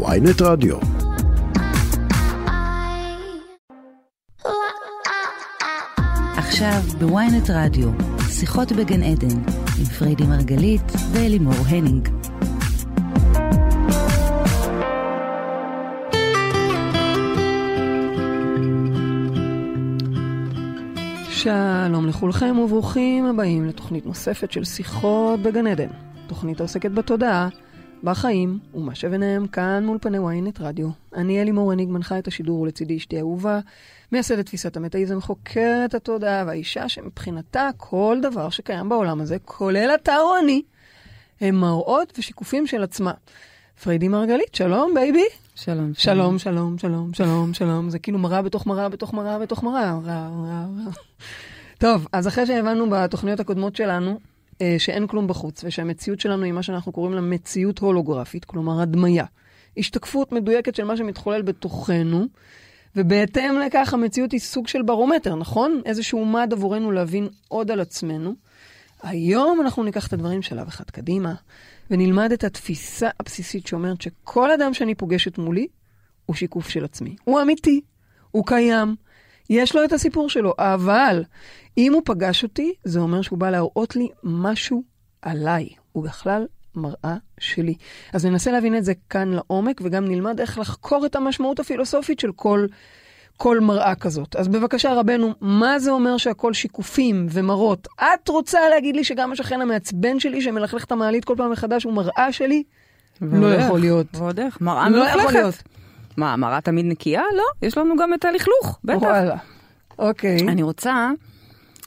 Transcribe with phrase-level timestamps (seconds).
[0.00, 0.76] ynet רדיו.
[6.36, 7.88] עכשיו ב ynet רדיו,
[8.30, 9.38] שיחות בגן עדן,
[9.78, 12.08] עם פריידי מרגלית ואלימור הניג.
[21.30, 25.88] שלום לכולכם וברוכים הבאים לתוכנית נוספת של שיחות בגן עדן.
[26.26, 27.48] תוכנית העוסקת בתודעה,
[28.02, 30.88] בחיים ומה שביניהם כאן מול פני ynet רדיו.
[31.14, 33.60] אני אלימור הניג, מנחה את השידור ולצידי אשתי אהובה,
[34.12, 40.38] מייסדת תפיסת המטאיזם, חוקרת התודעה והאישה שמבחינתה כל דבר שקיים בעולם הזה, כולל אתה או
[40.42, 40.62] אני,
[41.40, 43.12] הם מראות ושיקופים של עצמה.
[43.82, 45.24] פריידי מרגלית, שלום בייבי.
[45.54, 45.92] שלום.
[45.94, 47.90] שלום, שלום, שלום, שלום, שלום.
[47.90, 49.92] זה כאילו מראה בתוך מראה בתוך מראה בתוך מראה.
[49.92, 50.90] רע, רע, רע.
[51.78, 54.18] טוב, אז אחרי שהבנו בתוכניות הקודמות שלנו
[54.78, 59.24] שאין כלום בחוץ, ושהמציאות שלנו היא מה שאנחנו קוראים לה מציאות הולוגרפית, כלומר הדמיה.
[59.76, 62.26] השתקפות מדויקת של מה שמתחולל בתוכנו,
[62.96, 65.80] ובהתאם לכך המציאות היא סוג של ברומטר, נכון?
[65.84, 68.34] איזשהו מד עבורנו להבין עוד על עצמנו.
[69.02, 71.34] היום אנחנו ניקח את הדברים שלב אחד קדימה,
[71.90, 75.66] ונלמד את התפיסה הבסיסית שאומרת שכל אדם שאני פוגשת מולי
[76.26, 77.16] הוא שיקוף של עצמי.
[77.24, 77.80] הוא אמיתי,
[78.30, 78.96] הוא קיים,
[79.50, 81.24] יש לו את הסיפור שלו, אבל
[81.78, 84.82] אם הוא פגש אותי, זה אומר שהוא בא להראות לי משהו
[85.22, 85.68] עליי.
[85.92, 87.74] הוא בכלל מראה שלי.
[88.12, 92.32] אז ננסה להבין את זה כאן לעומק, וגם נלמד איך לחקור את המשמעות הפילוסופית של
[92.32, 92.66] כל,
[93.36, 94.36] כל מראה כזאת.
[94.36, 97.88] אז בבקשה, רבנו, מה זה אומר שהכל שיקופים ומראות?
[98.00, 101.92] את רוצה להגיד לי שגם השכן המעצבן שלי, שמלכלך את המעלית כל פעם מחדש, הוא
[101.92, 102.62] מראה שלי?
[103.22, 104.06] לא יכול להיות.
[104.14, 105.32] ועוד איך, מראה לא יכול.
[105.32, 105.62] להיות.
[106.16, 107.22] מה, מראה תמיד נקייה?
[107.36, 109.02] לא, יש לנו גם את הלכלוך, בטח.
[109.02, 109.36] וואלה.
[109.98, 110.48] אוקיי.
[110.48, 111.10] אני רוצה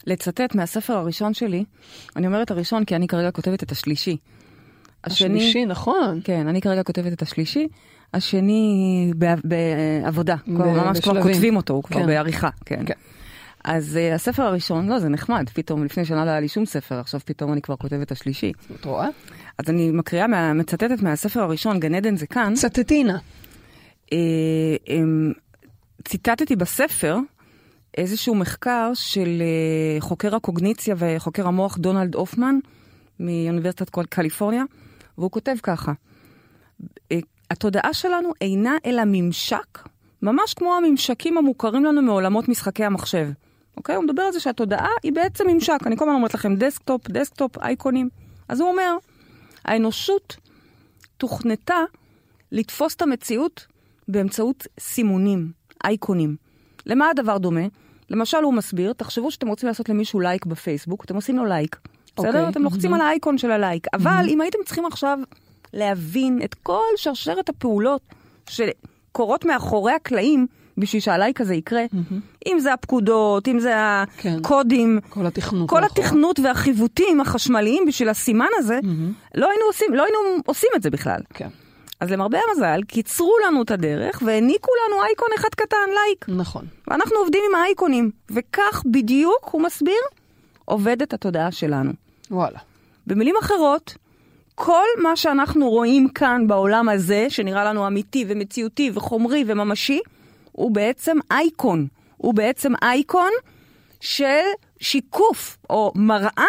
[0.08, 1.64] לצטט מהספר הראשון שלי,
[2.16, 4.18] אני אומרת הראשון כי אני כרגע כותבת את השלישי.
[5.04, 6.20] השני- השלישי, נכון.
[6.24, 7.68] כן, אני כרגע כותבת את השלישי,
[8.14, 9.42] השני בעב-
[10.04, 11.22] בעבודה, כבר ממש כבר.
[11.24, 12.06] כותבים אותו, הוא כבר כן.
[12.08, 12.84] בעריכה, כן.
[12.86, 12.94] כן.
[13.64, 17.00] אז uh, הספר הראשון, לא, זה נחמד, פתאום לפני שנה לא היה לי שום ספר,
[17.00, 18.52] עכשיו פתאום אני כבר כותבת את השלישי.
[18.80, 19.08] את רואה?
[19.58, 22.54] אז אני מקריאה, מה, מצטטת מהספר הראשון, גן עדן זה כאן.
[22.56, 23.18] צטטינה.
[24.14, 24.18] אה,
[24.88, 25.34] אמ,
[26.08, 27.18] ציטטתי בספר
[27.98, 32.56] איזשהו מחקר של אה, חוקר הקוגניציה וחוקר המוח דונלד הופמן
[33.20, 34.64] מאוניברסיטת קליפורניה,
[35.18, 35.94] והוא כותב ככה:
[37.12, 37.20] אה,
[37.52, 39.80] התודעה שלנו אינה אלא ממשק,
[40.22, 43.28] ממש כמו הממשקים המוכרים לנו מעולמות משחקי המחשב.
[43.78, 43.96] אוקיי?
[43.96, 45.78] הוא מדבר על זה שהתודעה היא בעצם ממשק.
[45.86, 48.10] אני כל הזמן אומרת לכם desktop, desktop, אייקונים.
[48.48, 48.98] אז הוא אומר,
[49.66, 50.38] האנושות
[51.18, 51.78] תוכנתה
[52.52, 53.68] לתפוס את המציאות
[54.08, 55.52] באמצעות סימונים,
[55.84, 56.36] אייקונים.
[56.86, 57.66] למה הדבר דומה?
[58.10, 61.80] למשל, הוא מסביר, תחשבו שאתם רוצים לעשות למישהו לייק בפייסבוק, אתם עושים לו לייק.
[62.18, 62.28] בסדר?
[62.28, 62.50] אוקיי.
[62.50, 63.88] אתם לוחצים על האייקון של הלייק.
[63.94, 65.20] אבל אם הייתם צריכים עכשיו
[65.74, 68.02] להבין את כל שרשרת הפעולות
[68.50, 71.84] שקורות מאחורי הקלעים, בשביל שהלייק הזה יקרה,
[72.48, 73.74] אם זה הפקודות, אם זה
[74.18, 74.38] כן.
[74.40, 75.70] הקודים, כל התכנות.
[75.70, 75.84] כל.
[75.84, 79.14] התכנות והחיווטים החשמליים בשביל הסימן הזה, מהמם.
[79.36, 81.20] לא היינו עושים, לא היינו עושים את זה בכלל.
[81.34, 81.48] כן.
[82.00, 86.26] אז למרבה המזל, קיצרו לנו את הדרך והעניקו לנו אייקון אחד קטן, לייק.
[86.28, 86.66] נכון.
[86.88, 90.02] ואנחנו עובדים עם האייקונים, וכך בדיוק, הוא מסביר,
[90.66, 91.92] עובדת התודעה שלנו.
[92.32, 92.60] וואלה.
[93.08, 93.96] במילים אחרות,
[94.56, 100.00] כל מה שאנחנו רואים כאן בעולם הזה, שנראה לנו אמיתי ומציאותי וחומרי וממשי,
[100.52, 101.88] הוא בעצם אייקון.
[102.18, 103.32] הוא בעצם אייקון
[104.02, 104.44] של
[104.80, 106.48] שיקוף או מראה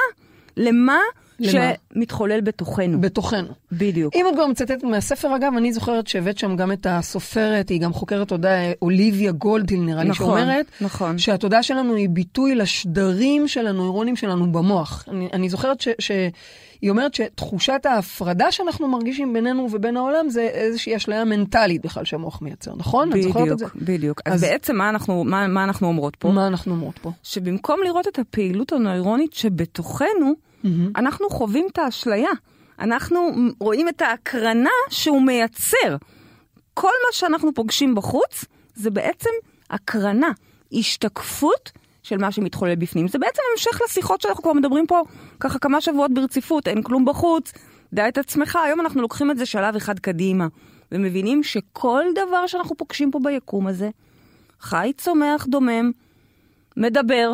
[0.57, 0.99] למה
[1.41, 1.71] למה?
[1.95, 3.01] שמתחולל בתוכנו.
[3.01, 3.49] בתוכנו.
[3.73, 4.17] בדיוק.
[4.17, 7.93] אם את כבר מצטטת מהספר, אגב, אני זוכרת שהבאת שם גם את הסופרת, היא גם
[7.93, 11.19] חוקרת תודעה, אוליביה גולדהיל נראה לי, נכון, שאומרת, נכון.
[11.19, 15.05] שהתודעה שלנו היא ביטוי לשדרים של הנוירונים שלנו במוח.
[15.09, 20.97] אני, אני זוכרת ש, שהיא אומרת שתחושת ההפרדה שאנחנו מרגישים בינינו ובין העולם זה איזושהי
[20.97, 23.13] אשליה מנטלית בכלל שהמוח מייצר, נכון?
[23.13, 23.67] את זוכרת את זה?
[23.67, 24.21] בדיוק, בדיוק.
[24.25, 26.29] אז, אז- בעצם מה אנחנו, מה, מה אנחנו אומרות פה?
[26.31, 27.11] מה אנחנו אומרות פה?
[27.23, 30.35] שבמקום לראות את הפעילות הנוירונית שבתוכנו,
[30.97, 32.31] אנחנו חווים את האשליה.
[32.78, 33.31] אנחנו
[33.61, 35.97] רואים את ההקרנה שהוא מייצר.
[36.75, 38.45] כל מה שאנחנו פוגשים בחוץ
[38.75, 39.31] זה בעצם
[39.71, 40.31] הקרנה,
[40.72, 41.72] השתקפות
[42.03, 43.09] של מה שמתחולל בפנים.
[43.09, 45.03] זה בעצם המשך לשיחות שאנחנו כבר מדברים פה
[45.41, 47.53] ככה כמה שבועות ברציפות, אין כלום בחוץ,
[47.92, 48.59] דע את עצמך.
[48.65, 50.47] היום אנחנו לוקחים את זה שלב אחד קדימה,
[50.92, 53.91] ומבינים שכל דבר שאנחנו פוגשים פה ביקום הזה,
[54.60, 55.91] חי, צומח, דומם,
[56.77, 57.31] מדבר,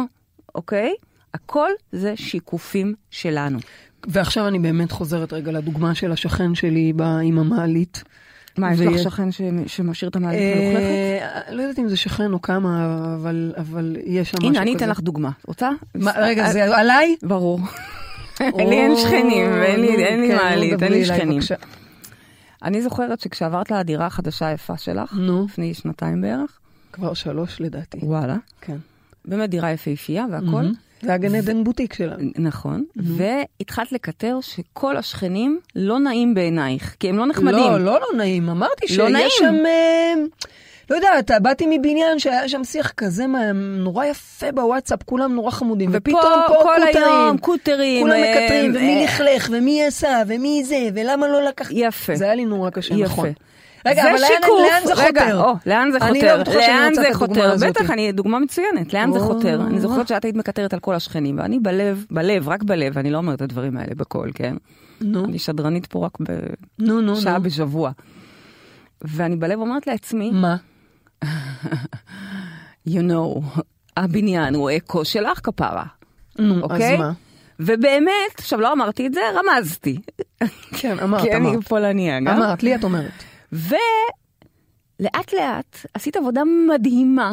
[0.55, 0.95] אוקיי?
[1.35, 3.59] הכל זה שיקופים שלנו.
[4.07, 6.93] ועכשיו אני באמת חוזרת רגע לדוגמה של השכן שלי
[7.23, 8.05] עם המעלית.
[8.59, 9.41] מה, יש לך שכן ש...
[9.67, 10.83] שמשאיר את המעלית מלוכלכת?
[10.83, 14.61] אה, לא יודעת אם זה שכן או כמה, אבל, אבל יש שם משהו כזה.
[14.61, 15.31] הנה, אני אתן לך דוגמה.
[15.47, 15.71] רוצה?
[16.17, 17.17] רגע, זה עליי?
[17.23, 17.61] ברור.
[18.41, 21.41] לי אין שכנים, אין לי כן, מעלית, אין לי שכנים.
[22.63, 25.45] אני זוכרת שכשעברת לדירה החדשה היפה שלך, נו.
[25.45, 26.59] לפני שנתיים בערך,
[26.93, 27.99] כבר שלוש לדעתי.
[28.03, 28.77] וואלה, כן.
[29.25, 30.65] באמת דירה יפהפייה והכל.
[31.03, 32.31] זה הגן עדן בוטיק שלנו.
[32.39, 37.59] נכון, והתחלת לקטר שכל השכנים לא נעים בעינייך, כי הם לא נחמדים.
[37.59, 38.49] לא, לא, לא נעים.
[38.49, 39.09] אמרתי לא.
[39.09, 39.55] שיש שם...
[39.67, 40.15] אה,
[40.91, 46.21] לא יודעת, באתי מבניין שהיה שם שיח כזה נורא יפה בוואטסאפ, כולם נורא חמודים, ופתאום
[46.49, 47.05] פה כל קוטרים.
[47.05, 48.03] היום קוטרים.
[48.03, 51.69] כולם אה, מקטרים, ומי אה, לכלך, ומי עשה, ומי זה, ולמה לא לקח...
[51.71, 52.15] יפה.
[52.15, 52.95] זה היה לי נורא קשה.
[52.95, 53.33] נכון.
[53.87, 54.61] רגע, זה אבל לאן- שיקוף.
[54.71, 55.41] לאן זה רגע, חותר?
[55.45, 56.37] או, לאן זה אני חותר?
[56.37, 57.53] לא בטוחה שאני לאן רוצה זה את הדוגמה?
[57.53, 57.69] הזאת.
[57.69, 58.95] בטח, אני דוגמה מצוינת.
[58.95, 59.25] לאן זה או.
[59.25, 59.61] חותר?
[59.67, 63.19] אני זוכרת שאת היית מקטרת על כל השכנים, ואני בלב, בלב, רק בלב, אני לא
[63.19, 64.57] אומרת את הדברים האלה בקול, כן?
[65.01, 66.19] נו, אני שדרנית פה רק
[66.79, 67.39] בשעה.
[67.39, 67.91] בשבוע.
[69.03, 70.57] ואני בלב אומרת לעצמי, מה?
[72.89, 73.61] you know,
[73.97, 75.85] הבניין הוא אקו שלך כפרה,
[76.39, 76.97] נו, אז אוקיי?
[76.99, 77.13] מה?
[77.61, 79.99] ובאמת, עכשיו לא אמרתי את זה, רמזתי.
[80.73, 81.65] כן, אמרת, כי אני אמרת.
[81.69, 82.29] פולניה גם.
[82.43, 83.11] אמרת, לי את אומרת.
[83.53, 86.43] ולאט לאט עשית עבודה
[86.75, 87.33] מדהימה.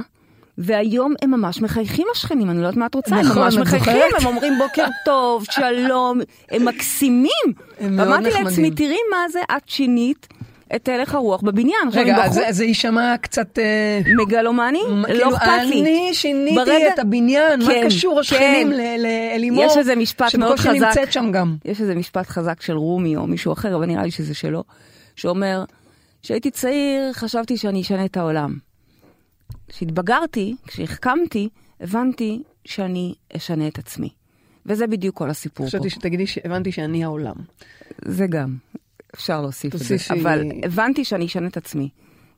[0.62, 3.94] והיום הם ממש מחייכים השכנים, אני לא יודעת מה את רוצה, הם נכון, ממש מחייכים?
[4.20, 6.20] הם אומרים בוקר טוב, שלום,
[6.52, 7.32] הם מקסימים.
[7.80, 8.46] הם מאוד ואמרתי נחמדים.
[8.48, 10.28] לעצמי, תראי מה זה, את שינית
[10.76, 11.80] את הלך הרוח בבניין.
[11.94, 13.60] רגע, אז זה- יישמע קצת...
[13.60, 15.82] אה, מגלומני, לא כאילו, אכפת לי.
[15.82, 16.62] אני שיניתי
[16.94, 18.74] את הבניין, מה כן, קשור השכנים כן.
[18.78, 19.64] ל- לאלימור?
[19.64, 20.88] יש איזה משפט מאוד שבקושי חזק.
[20.88, 21.56] נמצאת שם גם.
[21.66, 24.64] יש איזה משפט חזק של רומי או מישהו אחר, אבל נראה לי שזה שלו,
[25.16, 25.64] שאומר,
[26.22, 28.58] כשהייתי צעיר חשבתי שאני אשנה את העולם.
[29.68, 31.50] כשהתבגרתי, כשהחכמתי,
[31.82, 34.10] הבנתי שאני אשנה את עצמי.
[34.66, 35.70] וזה בדיוק כל הסיפור פה.
[35.70, 37.36] חשבתי שתגידי שהבנתי שאני העולם.
[38.06, 38.58] זה גם,
[39.16, 39.86] אפשר להוסיף את זה.
[39.98, 41.90] תוסיפי- אבל הבנתי שאני אשנה את עצמי.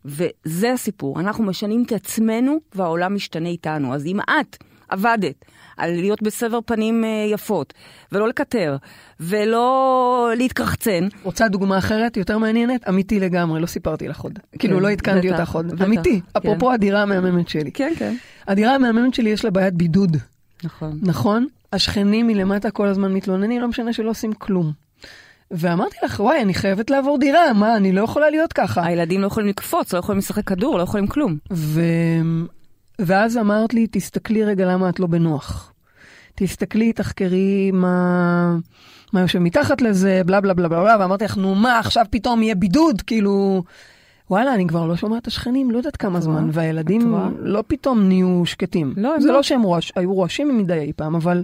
[0.05, 3.93] וזה הסיפור, אנחנו משנים את עצמנו והעולם משתנה איתנו.
[3.93, 5.45] אז אם את עבדת
[5.77, 7.73] על להיות בסבר פנים אה, יפות,
[8.11, 8.77] ולא לקטר,
[9.19, 12.89] ולא להתקרחצן, רוצה דוגמה אחרת, יותר מעניינת?
[12.89, 14.39] אמיתי לגמרי, לא סיפרתי לך עוד.
[14.59, 15.81] כאילו, לא עדכנתי אותך עוד.
[15.81, 16.39] אמיתי, כן.
[16.39, 17.71] אפרופו הדירה המהממת שלי.
[17.71, 18.15] כן, כן.
[18.47, 20.17] הדירה המהממת שלי יש לה בעיית בידוד,
[20.63, 20.99] נכון.
[21.01, 21.47] נכון?
[21.73, 24.71] השכנים מלמטה כל הזמן מתלוננים, לא משנה שלא עושים כלום.
[25.51, 28.85] ואמרתי לך, וואי, אני חייבת לעבור דירה, מה, אני לא יכולה להיות ככה.
[28.85, 31.38] הילדים לא יכולים לקפוץ, לא יכולים לשחק כדור, לא יכולים כלום.
[33.06, 35.74] ואז אמרת לי, תסתכלי רגע למה את לא בנוח.
[36.36, 38.56] תסתכלי, תחקרי מה,
[39.13, 42.44] מה יושב מתחת לזה, בלה בלה בלה בלה בלה, ואמרתי לך, נו מה, עכשיו פתאום
[42.44, 43.63] יהיה בידוד, כאילו...
[44.30, 46.50] וואלה, אני כבר לא שומעת את השכנים, לא יודעת כמה זמן?
[46.51, 47.15] והילדים?
[47.39, 48.94] לא פתאום נהיו שקטים.
[48.98, 49.33] לא, הם זה לא.
[49.33, 51.44] לא שהם רועש, היו רועשים מדי אי פעם, אבל...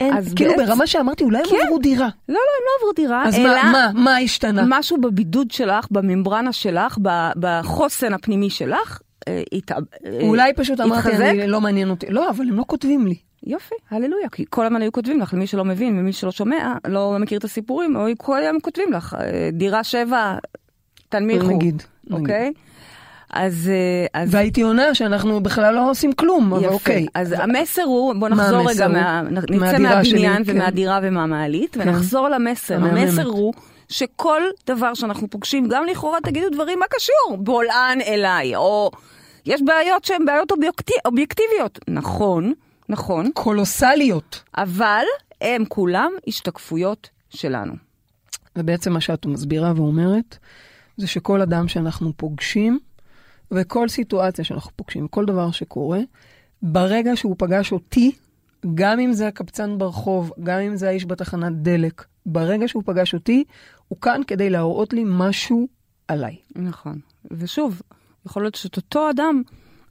[0.00, 1.56] אין, אז כאילו בעצם- ברמה שאמרתי, אולי הם כן.
[1.66, 2.08] עברו דירה.
[2.28, 4.64] לא, לא, הם לא עברו דירה, אז אלא מה, מה, מה השתנה?
[4.68, 6.98] משהו בבידוד שלך, בממברנה שלך,
[7.36, 9.78] בחוסן הפנימי שלך, אה, הת- אה,
[10.22, 11.24] אולי פשוט אמרתי, התחזק?
[11.24, 12.06] אני לא מעניין אותי.
[12.08, 13.14] לא, אבל הם לא כותבים לי.
[13.46, 17.16] יופי, הללויה, כי כל הזמן היו כותבים לך, למי שלא מבין ומי שלא שומע, לא
[17.20, 20.36] מכיר את הסיפורים, או כל היום כותבים לך, אה, דירה שבע,
[21.08, 21.46] תנמיכו.
[21.46, 21.82] נגיד.
[22.12, 22.52] אוקיי?
[23.30, 26.74] אז, אה, אז והייתי עונה שאנחנו בכלל לא עושים כלום, אבל יפה.
[26.74, 27.06] אוקיי.
[27.14, 28.88] אז המסר הוא, בוא נחזור רגע?
[28.88, 30.52] מה, נצא מהדירה שלי, מהבניין כן.
[30.54, 31.80] ומהדירה ומהמעלית, כן.
[31.88, 32.74] ונחזור למסר.
[32.74, 33.52] המסר הוא
[33.88, 37.36] שכל דבר שאנחנו פוגשים, גם לכאורה תגידו דברים, מה קשור?
[37.38, 38.90] בולען אליי, או
[39.46, 41.78] יש בעיות שהן בעיות אובייקטי, אובייקטיביות.
[41.88, 42.52] נכון,
[42.88, 44.42] נכון, קולוסליות.
[44.56, 45.04] אבל
[45.40, 47.72] הם כולם השתקפויות שלנו.
[48.56, 50.38] ובעצם מה שאת מסבירה ואומרת,
[50.96, 52.78] זה שכל אדם שאנחנו פוגשים,
[53.50, 56.00] וכל סיטואציה שאנחנו פוגשים, כל דבר שקורה,
[56.62, 58.12] ברגע שהוא פגש אותי,
[58.74, 63.44] גם אם זה הקבצן ברחוב, גם אם זה האיש בתחנת דלק, ברגע שהוא פגש אותי,
[63.88, 65.68] הוא כאן כדי להראות לי משהו
[66.08, 66.36] עליי.
[66.56, 66.98] נכון.
[67.30, 67.82] ושוב,
[68.26, 69.42] יכול להיות שאת אותו אדם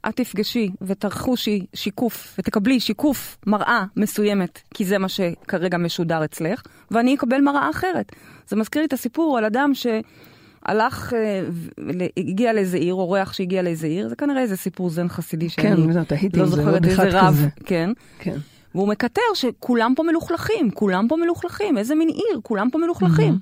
[0.08, 7.14] את תפגשי ותרחושי שיקוף ותקבלי שיקוף מראה מסוימת, כי זה מה שכרגע משודר אצלך, ואני
[7.14, 8.12] אקבל מראה אחרת.
[8.48, 13.62] זה מזכיר לי את הסיפור על אדם שהלך, אה, ו- הגיע לאיזה עיר, אורח שהגיע
[13.62, 17.20] לאיזה עיר, זה כנראה איזה סיפור זן חסידי שאני כן, זה, תהיתי לא זוכרת איזה
[17.20, 17.48] רב, כזה.
[17.64, 17.90] כן.
[18.18, 18.36] כן.
[18.76, 23.38] והוא מקטר שכולם פה מלוכלכים, כולם פה מלוכלכים, איזה מין עיר, כולם פה מלוכלכים.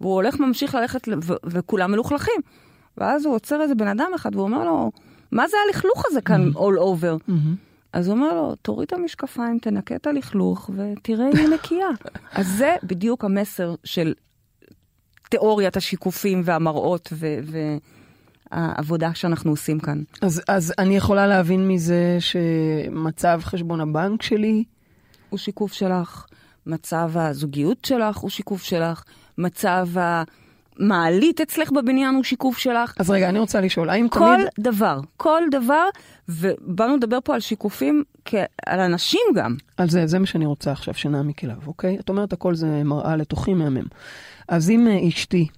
[0.00, 2.40] והוא הולך, ממשיך ללכת, ו- וכולם מלוכלכים.
[2.98, 4.92] ואז הוא עוצר איזה בן אדם אחד, והוא אומר לו,
[5.32, 7.22] מה זה הלכלוך הזה כאן all over?
[7.28, 7.54] מהמם.
[7.92, 11.88] אז הוא אומר לו, תוריד את המשקפיים, תנקה את הלכלוך, ותראה אם היא נקייה.
[12.32, 14.14] אז זה בדיוק המסר של
[15.30, 17.12] תיאוריית השיקופים והמראות
[18.52, 20.02] והעבודה שאנחנו עושים כאן.
[20.22, 24.64] אז, אז אני יכולה להבין מזה שמצב חשבון הבנק שלי,
[25.30, 26.26] הוא שיקוף שלך,
[26.66, 29.02] מצב הזוגיות שלך הוא שיקוף שלך,
[29.38, 32.94] מצב המעלית אצלך בבניין הוא שיקוף שלך.
[32.98, 34.46] אז רגע, אני רוצה לשאול, האם כל תמיד...
[34.58, 35.84] דבר, כל דבר,
[36.28, 39.56] ובאנו לדבר פה על שיקופים כעל אנשים גם.
[39.76, 41.98] על זה, זה מה שאני רוצה עכשיו שנעמיק אליו, אוקיי?
[42.00, 43.84] את אומרת הכל זה מראה לתוכי מהמם.
[44.48, 45.48] אז אם אה, אשתי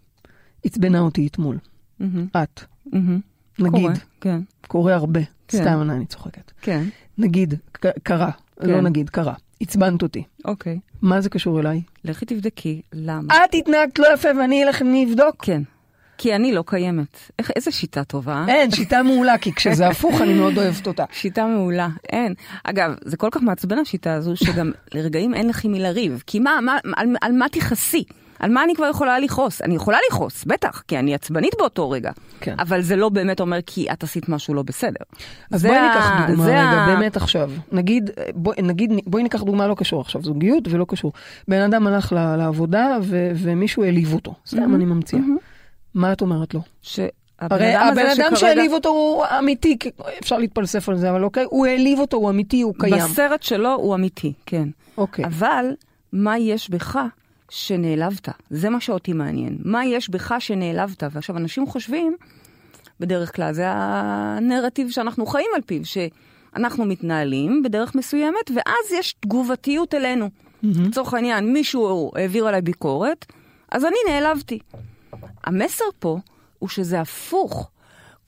[0.65, 1.59] עצבנה אותי אתמול.
[2.01, 2.61] מהמם, את,
[2.93, 3.21] מהמם.
[3.59, 5.21] נגיד, קורה, כן, קורה הרבה.
[5.49, 5.59] כן.
[5.59, 6.53] סתם, אני צוחקת.
[6.63, 6.83] כן,
[7.19, 8.69] נגיד, ק- קרה, כן.
[8.71, 9.35] לא נגיד, קרה.
[9.61, 10.23] עצבנת אותי.
[10.45, 10.79] אוקיי.
[11.03, 11.83] מה זה קשור אליי?
[12.05, 13.35] לכי תבדקי, למה?
[13.45, 15.37] את התנהגת לא יפה ואני אלך אני אבדוק?
[15.45, 15.63] כן.
[16.19, 17.17] כי אני לא קיימת.
[17.39, 18.33] איך, איזה שיטה טובה.
[18.35, 18.55] אה?
[18.55, 21.05] אין, שיטה מעולה, כי כשזה הפוך אני מאוד אוהבת אותה.
[21.13, 22.35] שיטה מעולה, אין.
[22.65, 26.23] אגב, זה כל כך מעצבן השיטה הזו, שגם לרגעים אין לך עם מי לריב.
[26.27, 28.05] כי מה, מה, על, על מה תכעסי?
[28.43, 29.63] על מה אני כבר יכולה לכעוס?
[29.63, 32.11] אני יכולה לכעוס, בטח, כי אני עצבנית באותו רגע.
[32.41, 32.55] כן.
[32.59, 35.05] אבל זה לא באמת אומר כי את עשית משהו לא בסדר.
[35.53, 37.51] אז בואי ניקח דוגמה רגע, ה- באמת עכשיו.
[37.73, 41.13] נגיד, בואי, נגיד, בואי ניקח דוגמה לא קשור עכשיו, זוגיות ולא קשור.
[41.49, 45.23] בן אדם הלך ל- לעבודה ו- ומישהו העליב אותו, סתם אני ממציאה.
[45.95, 46.61] מה את אומרת לו?
[46.83, 47.07] שהבן
[47.41, 49.77] הרי הבן אדם שהעליב אותו הוא אמיתי,
[50.23, 52.95] אפשר להתפלסף על זה, אבל אוקיי, הוא העליב אותו, הוא אמיתי, הוא קיים.
[53.05, 54.69] בסרט שלו הוא אמיתי, כן.
[54.99, 55.25] אוקיי.
[55.25, 55.65] אבל
[56.13, 56.99] מה יש בך
[57.53, 58.29] שנעלבת?
[58.51, 59.59] זה מה שאותי מעניין.
[59.65, 61.03] מה יש בך שנעלבת?
[61.11, 62.17] ועכשיו, אנשים חושבים,
[63.01, 69.95] בדרך כלל, זה הנרטיב שאנחנו חיים על פיו, שאנחנו מתנהלים בדרך מסוימת, ואז יש תגובתיות
[69.95, 70.31] אלינו.
[70.63, 73.27] לצורך העניין, מישהו העביר עליי ביקורת,
[73.71, 74.59] אז אני נעלבתי.
[75.45, 76.19] המסר פה
[76.59, 77.71] הוא שזה הפוך.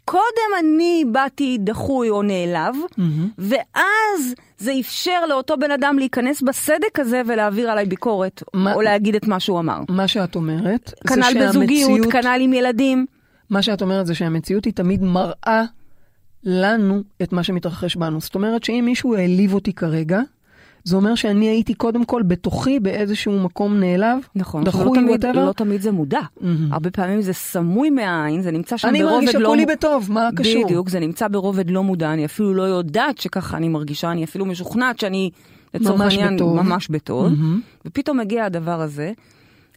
[0.04, 0.20] קודם
[0.61, 2.75] אני באתי דחוי או נעלב,
[3.38, 9.14] ואז זה אפשר לאותו בן אדם להיכנס בסדק הזה ולהעביר עליי ביקורת, מה- או להגיד
[9.14, 9.80] את מה שהוא אמר.
[9.88, 13.06] מה שאת אומרת, זה כנ"ל בזוגיות, שהמציאות, כנ"ל עם ילדים.
[13.50, 15.62] מה שאת אומרת זה שהמציאות היא תמיד מראה
[16.44, 18.20] לנו את מה שמתרחש בנו.
[18.20, 20.20] זאת אומרת שאם מישהו העליב אותי כרגע,
[20.84, 25.24] זה אומר שאני הייתי קודם כל בתוכי באיזשהו מקום נעלב, נכון, דחוי, שלא תמיד.
[25.36, 26.20] לא תמיד זה מודע.
[26.40, 26.72] מהמם.
[26.72, 29.48] הרבה פעמים זה סמוי מהעין, זה נמצא שם אני ברובד מרגישה לא...
[29.48, 30.64] כולי בטוב, מה קשור?
[30.64, 34.46] בדיוק, זה נמצא ברובד לא מודע, אני אפילו לא יודעת שככה אני מרגישה, אני אפילו
[34.46, 35.30] משוכנעת שאני,
[35.74, 36.36] לצורך העניין.
[36.42, 37.28] ממש בטוב.
[37.28, 37.60] מהמם.
[37.86, 39.12] ופתאום מגיע הדבר הזה,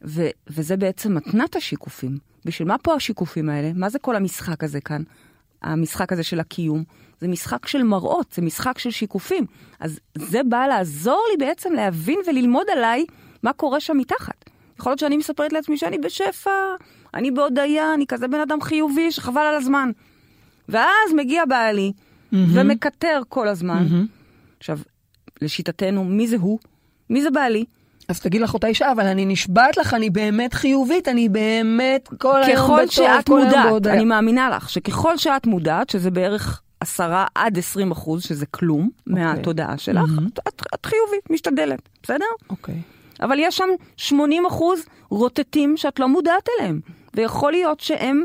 [0.05, 2.17] ו- וזה בעצם מתנת השיקופים.
[2.45, 3.71] בשביל מה פה השיקופים האלה?
[3.75, 5.01] מה זה כל המשחק הזה כאן?
[5.61, 6.83] המשחק הזה של הקיום?
[7.19, 9.45] זה משחק של מראות, זה משחק של שיקופים.
[9.79, 13.05] אז זה בא לעזור לי בעצם להבין וללמוד עליי
[13.43, 14.49] מה קורה שם מתחת.
[14.79, 16.51] יכול להיות שאני מספרת לעצמי שאני בשפע,
[17.13, 19.91] אני בהודיה, אני כזה בן אדם חיובי שחבל על הזמן.
[20.69, 21.91] ואז מגיע בעלי
[22.33, 23.87] ומקטר כל הזמן.
[24.59, 24.79] עכשיו,
[25.41, 26.59] לשיטתנו, מי זה הוא?
[27.09, 27.65] מי זה בעלי?
[28.07, 32.43] אז תגיד לך אותה אישה, אבל אני נשבעת לך, אני באמת חיובית, אני באמת כל
[32.43, 33.93] היום ככל בטוב, שאת כל היום מודעת, בהודיה.
[33.93, 39.77] אני מאמינה לך, שככל שאת מודעת, שזה בערך עשרה עד עשרים אחוז, שזה כלום מהתודעה
[39.77, 42.25] שלך, את, את, את חיובית, משתדלת, בסדר?
[42.49, 42.81] אוקיי.
[43.21, 44.79] אבל יש שם 80 אחוז
[45.09, 46.79] רוטטים שאת לא מודעת אליהם,
[47.13, 48.23] ויכול להיות שהם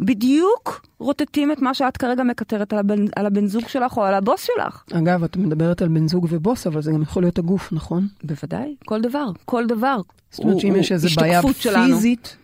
[0.00, 4.14] בדיוק רוטטים את מה שאת כרגע מקטרת על הבן, על הבן זוג שלך או על
[4.14, 4.84] הבוס שלך.
[4.92, 8.08] אגב, את מדברת על בן זוג ובוס, אבל זה גם יכול להיות הגוף, נכון?
[8.24, 9.96] בוודאי, כל דבר, כל דבר.
[10.30, 11.94] זאת אומרת שאם יש איזו בעיה השתקפות שלנו.
[11.94, 12.36] פיזית,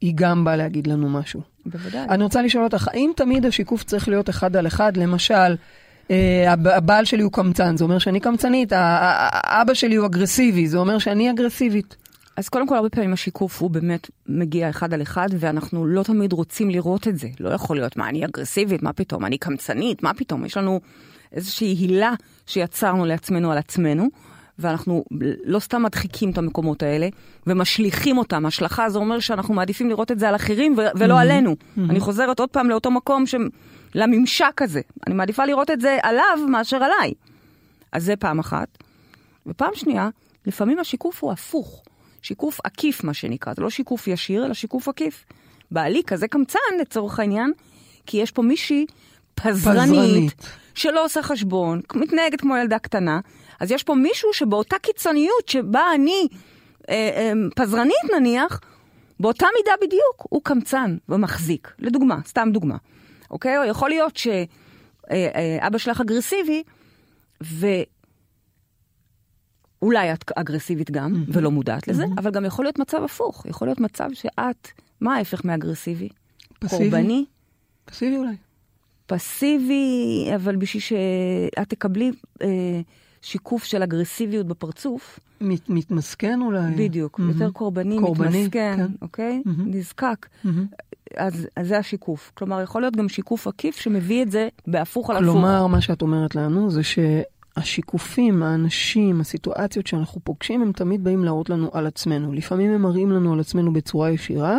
[0.00, 1.40] היא גם באה להגיד לנו משהו.
[1.66, 2.06] בוודאי.
[2.08, 4.96] אני רוצה לשאול אותך, האם תמיד השיקוף צריך להיות אחד על אחד?
[4.96, 5.56] למשל,
[6.10, 8.72] אה, הב- הבעל שלי הוא קמצן, זה אומר שאני קמצנית,
[9.44, 11.96] אבא שלי הוא אגרסיבי, זה אומר שאני אגרסיבית.
[12.36, 16.32] אז קודם כל, הרבה פעמים השיקוף הוא באמת מגיע אחד על אחד, ואנחנו לא תמיד
[16.32, 17.28] רוצים לראות את זה.
[17.40, 18.82] לא יכול להיות, מה, אני אגרסיבית?
[18.82, 19.24] מה פתאום?
[19.24, 20.02] אני קמצנית?
[20.02, 20.44] מה פתאום?
[20.44, 20.80] יש לנו
[21.32, 22.14] איזושהי הילה
[22.46, 24.08] שיצרנו לעצמנו על עצמנו,
[24.62, 25.04] ואנחנו
[25.44, 27.08] לא סתם מדחיקים את המקומות האלה,
[27.46, 28.46] ומשליכים אותם.
[28.46, 31.56] השלכה זה אומר שאנחנו מעדיפים לראות את זה על אחרים ו- ולא עלינו.
[31.90, 33.34] אני חוזרת עוד פעם לאותו מקום, ש...
[33.94, 34.80] לממשק הזה.
[35.06, 37.12] אני מעדיפה לראות את זה עליו מאשר עליי.
[37.92, 38.78] אז זה פעם אחת.
[39.46, 40.08] ופעם שנייה,
[40.46, 41.82] לפעמים השיקוף הוא הפוך.
[42.22, 43.54] שיקוף עקיף, מה שנקרא.
[43.54, 45.24] זה לא שיקוף ישיר, אלא שיקוף עקיף.
[45.70, 47.52] בעלי כזה קמצן, לצורך העניין,
[48.06, 48.86] כי יש פה מישהי
[49.34, 50.46] פזרנית, פזרנית.
[50.74, 53.20] שלא עושה חשבון, מתנהגת כמו ילדה קטנה.
[53.62, 56.28] אז יש פה מישהו שבאותה קיצוניות שבה אני
[56.88, 58.60] אה, אה, פזרנית נניח,
[59.20, 61.74] באותה מידה בדיוק, הוא קמצן ומחזיק.
[61.78, 62.76] לדוגמה, סתם דוגמה.
[63.30, 63.58] אוקיי?
[63.58, 66.62] או יכול להיות שאבא שלך אגרסיבי,
[69.80, 73.46] ואולי את אגרסיבית גם, ולא מודעת לזה, אבל גם יכול להיות מצב הפוך.
[73.46, 74.68] יכול להיות מצב שאת,
[75.00, 76.08] מה ההפך מאגרסיבי?
[76.58, 76.90] פסיבי?
[76.90, 77.24] קורבני?
[77.84, 78.36] פסיבי אולי.
[79.06, 82.10] פסיבי, אבל בשביל שאת תקבלי
[82.42, 82.80] אה,
[83.22, 86.74] שיקוף של אגרסיביות בפרצוף, מת, מתמסכן אולי.
[86.76, 87.32] בדיוק, מהמם.
[87.32, 88.86] יותר קורבני, קורבני, מתמסכן, כן.
[89.02, 89.42] אוקיי?
[89.44, 89.70] מהמם.
[89.70, 90.26] נזקק.
[90.44, 90.66] מהמם.
[91.16, 92.32] אז, אז זה השיקוף.
[92.34, 95.32] כלומר, יכול להיות גם שיקוף עקיף שמביא את זה בהפוך על הפוך.
[95.32, 101.50] כלומר, מה שאת אומרת לנו זה שהשיקופים, האנשים, הסיטואציות שאנחנו פוגשים, הם תמיד באים להראות
[101.50, 102.32] לנו על עצמנו.
[102.32, 104.58] לפעמים הם מראים לנו על עצמנו בצורה ישירה.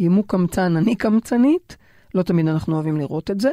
[0.00, 1.76] אם הוא קמצן, אני קמצנית.
[2.14, 3.50] לא תמיד אנחנו אוהבים לראות את זה.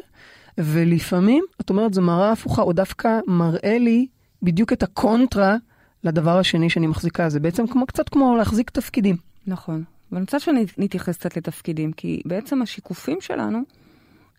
[0.58, 4.08] ולפעמים, את אומרת, זו מראה הפוכה, או דווקא מראה לי
[4.44, 5.56] בדיוק את הקונטרה
[6.04, 7.30] לדבר השני שאני מחזיקה.
[7.30, 9.16] זה בעצם כמו, קצת כמו להחזיק תפקידים.
[9.48, 9.84] נכון.
[10.12, 13.60] אבל מצד שני נתייחס קצת לתפקידים, כי בעצם השיקופים שלנו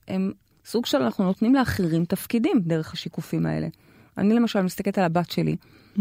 [0.08, 0.32] הם
[0.64, 3.66] סוג של אנחנו נותנים לאחרים תפקידים דרך השיקופים האלה.
[4.18, 5.56] אני למשל מסתכלת על הבת שלי,
[5.96, 6.00] Mm-hmm.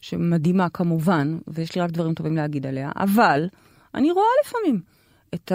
[0.00, 3.48] שמדהימה כמובן, ויש לי רק דברים טובים להגיד עליה, אבל
[3.94, 4.80] אני רואה לפעמים
[5.34, 5.52] את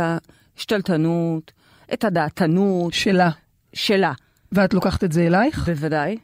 [0.57, 1.51] השתלטנות,
[1.93, 3.29] את הדעתנות שלה.
[3.73, 4.13] שלה.
[4.51, 5.69] ואת לוקחת את זה אלייך?
[5.69, 6.17] בוודאי,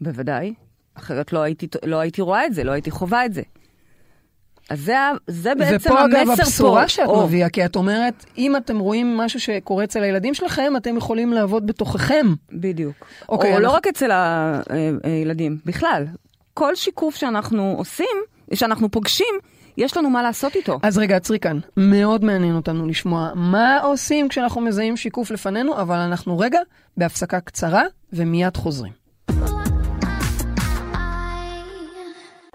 [0.00, 0.54] בוודאי.
[1.00, 3.42] אחרת לא הייתי, לא הייתי רואה את זה, לא הייתי חווה את זה.
[4.70, 4.94] אז זה,
[5.26, 6.42] זה בעצם ופה המסר אגב פה.
[6.42, 10.72] הבשורה שאת או, מביאה, כי את אומרת, אם אתם רואים משהו שקורה אצל הילדים שלכם,
[10.76, 12.26] אתם יכולים לעבוד בתוככם.
[12.52, 12.94] בדיוק.
[13.28, 16.04] אוקיי, או אנחנו- לא רק אצל ה- אה, הילדים, בכלל.
[16.54, 18.16] כל שיקוף שאנחנו עושים,
[18.54, 19.34] שאנחנו פוגשים,
[19.76, 20.78] יש לנו מה לעשות איתו.
[20.82, 21.58] אז רגע, עצרי כאן.
[21.76, 26.58] מאוד מעניין אותנו לשמוע מה עושים כשאנחנו מזהים שיקוף לפנינו, אבל אנחנו רגע
[26.96, 28.99] בהפסקה קצרה ומיד חוזרים.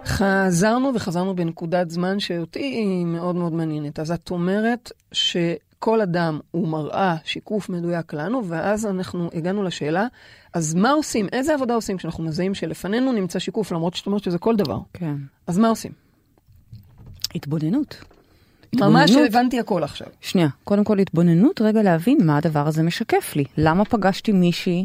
[0.06, 3.98] חזרנו וחזרנו בנקודת זמן שאותי היא מאוד מאוד מעניינת.
[3.98, 10.06] אז את אומרת שכל אדם הוא מראה, שיקוף מדויק לנו, ואז אנחנו הגענו לשאלה,
[10.54, 11.26] אז מה עושים?
[11.32, 14.78] איזה עבודה עושים כשאנחנו מזהים שלפנינו נמצא שיקוף, למרות שאת אומרת שזה כל דבר.
[14.92, 15.14] כן.
[15.46, 15.92] אז מה עושים?
[17.34, 18.04] התבוננות.
[18.74, 19.34] ממש התבוננות.
[19.34, 20.06] הבנתי הכל עכשיו.
[20.20, 23.44] שנייה, קודם כל התבוננות, רגע להבין מה הדבר הזה משקף לי.
[23.56, 24.84] למה פגשתי מישהי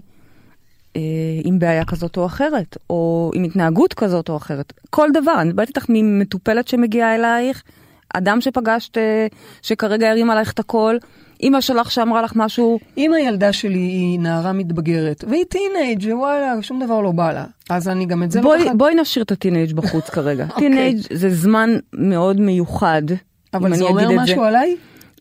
[1.44, 4.74] עם בעיה כזאת או אחרת, או עם התנהגות כזאת או אחרת.
[4.90, 7.64] כל דבר, אני מדברת איתך ממטופלת שמגיעה אלייך,
[8.14, 9.28] אדם שפגשת, אה,
[9.62, 10.98] שכרגע הרים עלייך את הכל,
[11.44, 16.84] אימא שלך שאמרה לך משהו, אם הילדה שלי היא נערה מתבגרת, והיא teenage ווואלה, שום
[16.86, 18.76] דבר לא בא לה, אז אני גם את זה בואי, לוקחת.
[18.76, 20.46] בואי נשאיר את ה teenage בחוץ כרגע.
[20.50, 20.70] אוקיי.
[20.70, 23.02] teenage זה זמן מאוד מיוחד,
[23.54, 24.16] אבל זה אומר את זה.
[24.16, 24.76] משהו עליי?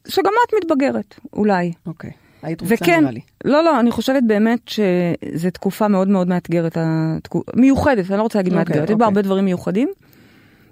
[0.09, 1.73] שגם את מתבגרת, אולי.
[1.87, 2.11] אוקיי.
[2.42, 3.20] היית רוצה וכן, נראה לי.
[3.44, 8.38] לא, לא, אני חושבת באמת שזו תקופה מאוד מאוד מאתגרת, התקו- מיוחדת, אני לא רוצה
[8.38, 8.97] להגיד אוקיי, מאתגרת, יש אוקיי.
[8.97, 9.88] בה הרבה דברים מיוחדים,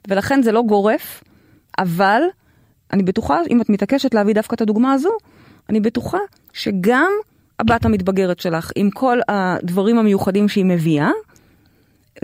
[0.09, 1.25] ולכן זה לא גורף,
[1.79, 2.23] אבל
[2.93, 5.11] אני בטוחה, אם את מתעקשת להביא דווקא את הדוגמה הזו,
[5.69, 6.19] אני בטוחה
[6.53, 7.11] שגם
[7.59, 11.11] הבת המתבגרת שלך, עם כל הדברים המיוחדים שהיא מביאה,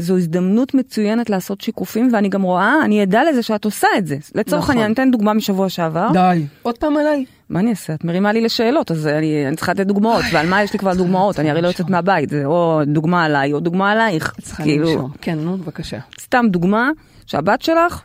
[0.01, 4.17] זו הזדמנות מצוינת לעשות שיקופים, ואני גם רואה, אני עדה לזה שאת עושה את זה.
[4.35, 4.71] לצורך נכון.
[4.71, 6.09] העניין, אני אתן דוגמה משבוע שעבר.
[6.13, 6.47] די.
[6.63, 7.25] עוד פעם עליי?
[7.49, 7.95] מה אני אעשה?
[7.95, 10.95] את מרימה לי לשאלות, אז אני, אני צריכה לתת דוגמאות, ועל מה יש לי כבר
[10.95, 11.41] דוגמאות?
[11.41, 14.35] אני הרי לא יוצאת מהבית, זה או דוגמה עליי או דוגמה עלייך.
[14.43, 15.11] צריכה כאילו, לנשום.
[15.21, 15.99] כן, נו, בבקשה.
[16.21, 16.91] סתם דוגמה,
[17.27, 18.03] שהבת שלך,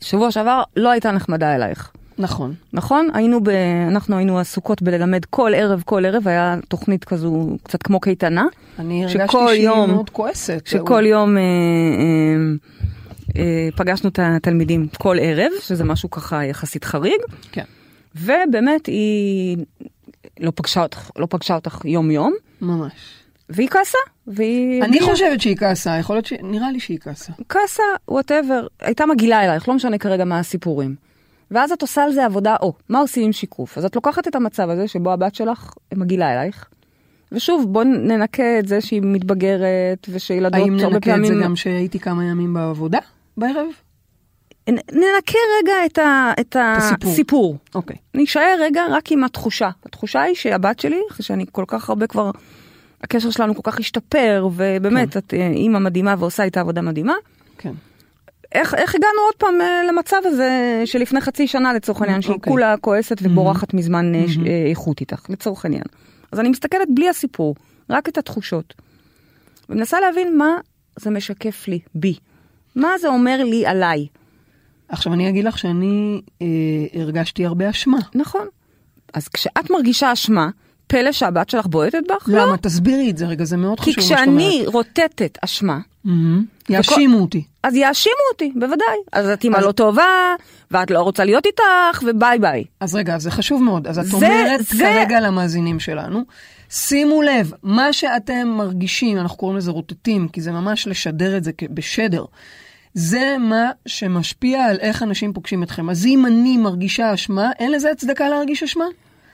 [0.00, 2.54] שבוע שעבר לא הייתה נחמדה אלייך, נכון.
[2.72, 3.08] נכון?
[3.14, 3.48] היינו ב...
[3.88, 8.46] אנחנו היינו עסוקות בללמד כל ערב, כל ערב, היה תוכנית כזו, קצת כמו קייטנה,
[8.78, 10.62] אני הרגשתי שהיא יום- מאוד כועסת.
[10.66, 12.36] שכל יום אה, אה,
[13.42, 17.20] אה, פגשנו את התלמידים כל ערב, שזה משהו ככה יחסית חריג.
[17.52, 17.64] כן.
[18.16, 19.56] ובאמת היא
[20.40, 22.92] לא פגשה אותך, לא פגשה אותך יום יום, ממש.
[23.50, 24.82] והיא כעסה, והיא...
[24.82, 26.32] אני הביעה- חושבת שהיא כעסה, יכול להיות ש...
[26.42, 27.32] נראה לי שהיא כעסה.
[27.48, 30.94] כעסה, וואטאבר, הייתה מגעילה אלייך, לא משנה כרגע מה הסיפורים.
[31.50, 33.78] ואז את עושה על זה עבודה, או, מה עושים עם שיקוף?
[33.78, 36.68] אז את לוקחת את המצב הזה שבו הבת שלך מגעילה אלייך,
[37.32, 41.42] ושוב, בוא ננקה את זה שהיא מתבגרת, ושילדות האם הרבה ננקה את זה פעמים...
[41.42, 42.98] גם שהייתי כמה ימים בעבודה
[43.36, 43.66] בערב?
[44.70, 47.10] ננקה רגע את, ה, את הסיפור.
[47.10, 47.56] הסיפור.
[47.74, 47.96] אוקיי.
[48.14, 49.70] נישאר רגע רק עם התחושה.
[49.86, 52.30] התחושה היא שהבת שלי, אחרי שאני כל כך הרבה כבר,
[53.02, 55.18] הקשר שלנו כל כך השתפר, ובאמת, כן.
[55.18, 57.14] את אה, אימא מדהימה ועושה איתה עבודה מדהימה.
[58.52, 62.50] איך, איך הגענו עוד פעם אה, למצב הזה שלפני חצי שנה לצורך העניין, שהיא אוקיי.
[62.50, 65.82] כולה כועסת ובורחת מזמן אה, ש- אה, איכות איתך, לצורך העניין.
[66.32, 67.54] אז אני מסתכלת בלי הסיפור,
[67.90, 68.74] רק את התחושות.
[69.68, 70.56] ומנסה להבין מה
[70.98, 72.14] זה משקף לי, בי.
[72.74, 74.06] מה זה אומר לי עליי.
[74.88, 76.46] עכשיו אני אגיד לך שאני אה,
[77.00, 77.98] הרגשתי הרבה אשמה.
[78.14, 78.46] נכון.
[79.14, 80.48] אז כשאת מרגישה אשמה,
[80.86, 82.28] פלא שהבת שלך בועטת בך?
[82.28, 82.42] לא.
[82.46, 82.56] למה?
[82.56, 84.74] תסבירי את זה רגע, זה מאוד כי חשוב מה שאת כשאני אומרת.
[84.74, 86.44] רוטטת אשמה, מהמם.
[86.70, 87.42] יאשימו אותי.
[87.62, 88.96] אז יאשימו אותי, בוודאי.
[89.12, 90.34] אז את אימא אז- לא טובה,
[90.70, 91.62] ואת לא רוצה להיות איתך,
[92.06, 92.64] וביי ביי.
[92.80, 93.86] אז רגע, זה חשוב מאוד.
[93.86, 96.22] אז את זה- אומרת זה- כרגע למאזינים שלנו,
[96.70, 101.50] שימו לב, מה שאתם מרגישים, אנחנו קוראים לזה רוטטים, כי זה ממש לשדר את זה
[101.70, 102.24] בשדר.
[102.94, 105.90] זה מה שמשפיע על איך אנשים פוגשים אתכם.
[105.90, 108.84] אז אם אני מרגישה אשמה, אין לזה הצדקה להרגיש אשמה?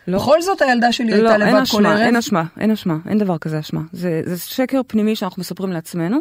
[0.08, 0.18] לא.
[0.18, 1.98] בכל זאת הילדה שלי לא, הייתה לבד כל ערב.
[1.98, 3.80] אין אשמה, אין אשמה, אין דבר כזה אשמה.
[3.92, 6.18] זה, זה שקר פנימי שאנחנו מספרים לעצמנו,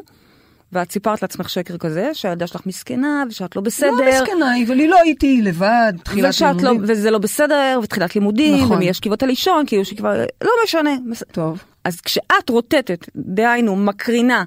[0.74, 3.90] ואת סיפרת לעצמך שקר כזה, שהילדה שלך מסכנה, ושאת לא בסדר.
[3.90, 6.82] לא מסכנה אבל היא לא הייתי לבד, תחילת לא, לימודים.
[6.88, 8.76] וזה לא בסדר, ותחילת לימודים, נכון.
[8.78, 10.96] ומי ישכיב אותה לישון, כאילו שכבר, לא משנה.
[11.32, 11.64] טוב.
[11.84, 14.44] אז כשאת רוטטת, דהיינו מקרינה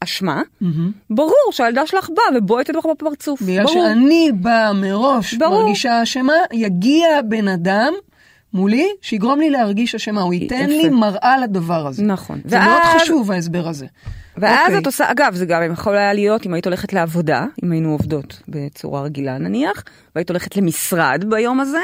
[0.00, 0.92] אשמה, מהמם.
[1.10, 3.42] ברור שהילדה שלך באה ובועטת לך בפרצוף.
[3.42, 3.74] בגלל ברור.
[3.74, 5.62] שאני באה מראש, ברור.
[5.62, 7.92] מרגישה אשמה, יגיע בן אדם
[8.56, 10.88] מולי, שיגרום לי להרגיש אשמה, הוא ייתן לי.
[10.88, 12.02] מראה לדבר הזה.
[12.02, 12.40] נכון.
[12.44, 13.86] זה מאוד ואז- חשוב ההסבר הזה.
[14.36, 14.78] ואז אוקיי.
[14.78, 18.42] את עושה, אגב, זה גם יכול היה להיות אם היית הולכת לעבודה, אם היינו עובדות
[18.48, 19.82] בצורה רגילה נניח,
[20.14, 21.80] והיית הולכת למשרד ביום הזה,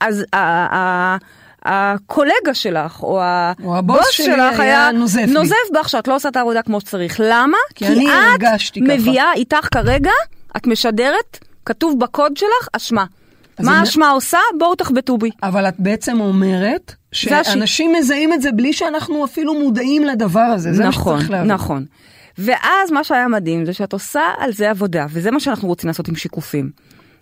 [0.00, 0.36] אז ה-
[0.76, 1.16] ה-
[1.64, 3.20] הקולגה שלך, או
[3.64, 5.24] או הבוס שלך היה היה נוזף.
[5.28, 7.20] נוזף בך שאת לא עושה את העבודה כמו שצריך.
[7.24, 7.56] למה?
[7.74, 8.94] כי אני הרגשתי את ככה.
[8.96, 10.10] מביאה איתך כרגע,
[10.56, 13.04] את משדרת, כתוב בקוד שלך, אשמה.
[13.64, 14.38] מה האשמה עושה?
[14.58, 15.30] בואו תחבטו בי.
[15.42, 16.94] אבל את בעצם אומרת.
[17.12, 20.72] שאנשים מזהים את זה בלי שאנחנו אפילו מודעים לדבר הזה.
[20.72, 21.52] זה מה נכון, שצריך להבין.
[21.52, 21.84] נכון.
[22.38, 26.08] ואז מה שהיה מדהים זה שאת עושה על זה עבודה, וזה מה שאנחנו רוצים לעשות
[26.08, 26.70] עם שיקופים.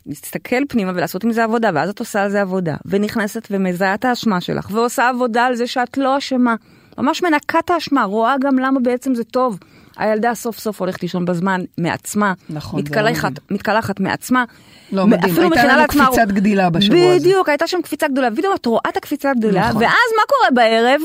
[0.07, 4.05] להסתכל פנימה ולעשות עם זה עבודה, ואז את עושה על זה עבודה, ונכנסת ומזהה את
[4.05, 6.55] האשמה שלך, ועושה עבודה על זה שאת לא אשמה.
[6.99, 9.59] ממש מנקה את האשמה, רואה גם למה בעצם זה טוב.
[9.99, 13.47] הילדה סוף סוף הולכת לישון בזמן מעצמה, נכון, מתקלחת, מדהים.
[13.51, 14.45] מתקלחת מעצמה.
[14.93, 15.39] לא, מדהים.
[15.39, 17.19] הייתה לנו לעצמה- קפיצת גדילה בשבוע הזה.
[17.19, 19.83] בדיוק, הייתה שם קפיצה גדולה, ופתאום את רואה את הקפיצה הגדולה, נכון.
[19.83, 21.01] ואז מה קורה בערב?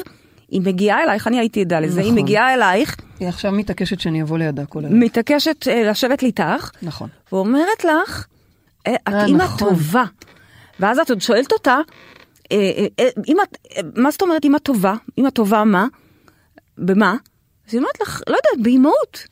[0.50, 2.24] היא מגיעה אלייך, אני הייתי עדה לזה, היא נכון.
[2.24, 5.00] מגיעה אלייך, היא עכשיו מתעקשת שאני אבוא לידה כל היום.
[5.00, 7.10] מתעקשת אה, לשבת איתך, נכון.
[7.32, 8.26] ואומרת לך,
[8.88, 9.70] אה, את אה, אימא נכון.
[9.70, 10.04] טובה.
[10.80, 11.78] ואז את עוד שואלת אותה,
[12.52, 13.42] אה, אה, אה, אמא,
[13.78, 14.94] אה, מה זאת אומרת אימא טובה?
[15.18, 15.88] אימא טובה מה?
[16.78, 17.16] במה?
[17.68, 19.28] אז היא אומרת לך, לא יודעת, באימהות.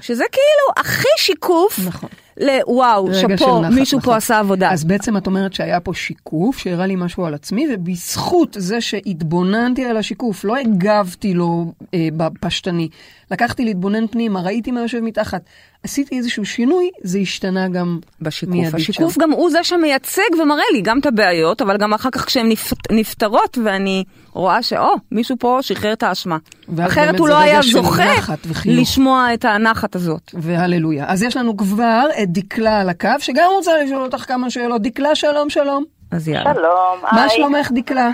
[0.00, 2.08] שזה כאילו הכי שיקוף נכון.
[2.40, 4.12] לוואו, שאפו, נחת, מישהו נכון.
[4.12, 4.70] פה עשה עבודה.
[4.72, 9.84] אז בעצם את אומרת שהיה פה שיקוף שהראה לי משהו על עצמי, ובזכות זה שהתבוננתי
[9.84, 12.88] על השיקוף, לא הגבתי לו אה, בפשטני,
[13.30, 15.42] לקחתי להתבונן פנימה, ראיתי מה יושב מתחת,
[15.82, 18.54] עשיתי איזשהו שינוי, זה השתנה גם בשיקוף.
[18.54, 19.20] מיידית השיקוף שם.
[19.20, 22.92] גם הוא זה שמייצג ומראה לי גם את הבעיות, אבל גם אחר כך כשהן נפ-
[22.92, 26.36] נפתרות ואני רואה שאו, מישהו פה שחרר את האשמה.
[26.80, 28.38] אחרת הוא לא היה זוכה נחת.
[28.64, 30.30] לשמוע את הנחת הזאת.
[30.34, 31.04] והללויה.
[31.08, 34.82] אז יש לנו כבר את דקלה על הקו, שגם רוצה לשאול אותך כמה שאלות.
[34.82, 35.84] דקלה, שלום, שלום.
[36.12, 36.54] אז יאללה.
[36.54, 37.30] שלום, מה היי.
[37.30, 38.10] שלומך, דקלה?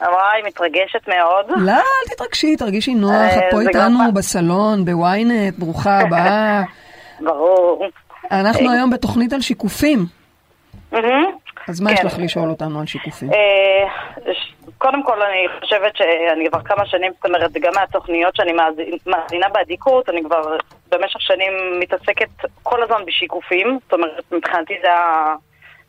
[0.00, 1.60] וואי, מתרגשת מאוד.
[1.60, 1.80] לא, אל
[2.14, 6.62] תתרגשי, תרגישי נוח, אה, את פה איתנו גם- בסלון, בוויינט, ברוכה הבאה.
[7.26, 7.86] ברור.
[8.30, 10.06] אנחנו היום בתוכנית על שיקופים.
[11.68, 12.06] אז מה יש כן.
[12.06, 13.32] לך לשאול אותנו על שיקופים?
[13.32, 13.88] אה,
[14.78, 18.52] קודם כל, אני חושבת שאני כבר כמה שנים, זאת אומרת, גם מהתוכניות שאני
[19.06, 20.56] מאזינה באדיקות, אני כבר
[20.90, 22.28] במשך שנים מתעסקת
[22.62, 23.78] כל הזמן בשיקופים.
[23.82, 24.88] זאת אומרת, מבחינתי זה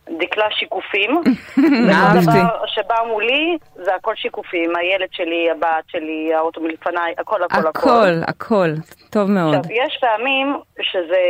[0.07, 1.21] הדקלה שיקופים.
[1.93, 2.39] אהבתי.
[2.67, 4.75] שבא מולי, זה הכל שיקופים.
[4.75, 7.69] הילד שלי, הבת שלי, האוטו מלפניי, הכל, הכל, הכל.
[7.69, 8.69] הכל, הכל.
[9.09, 9.55] טוב מאוד.
[9.55, 11.21] עכשיו, יש פעמים שזה,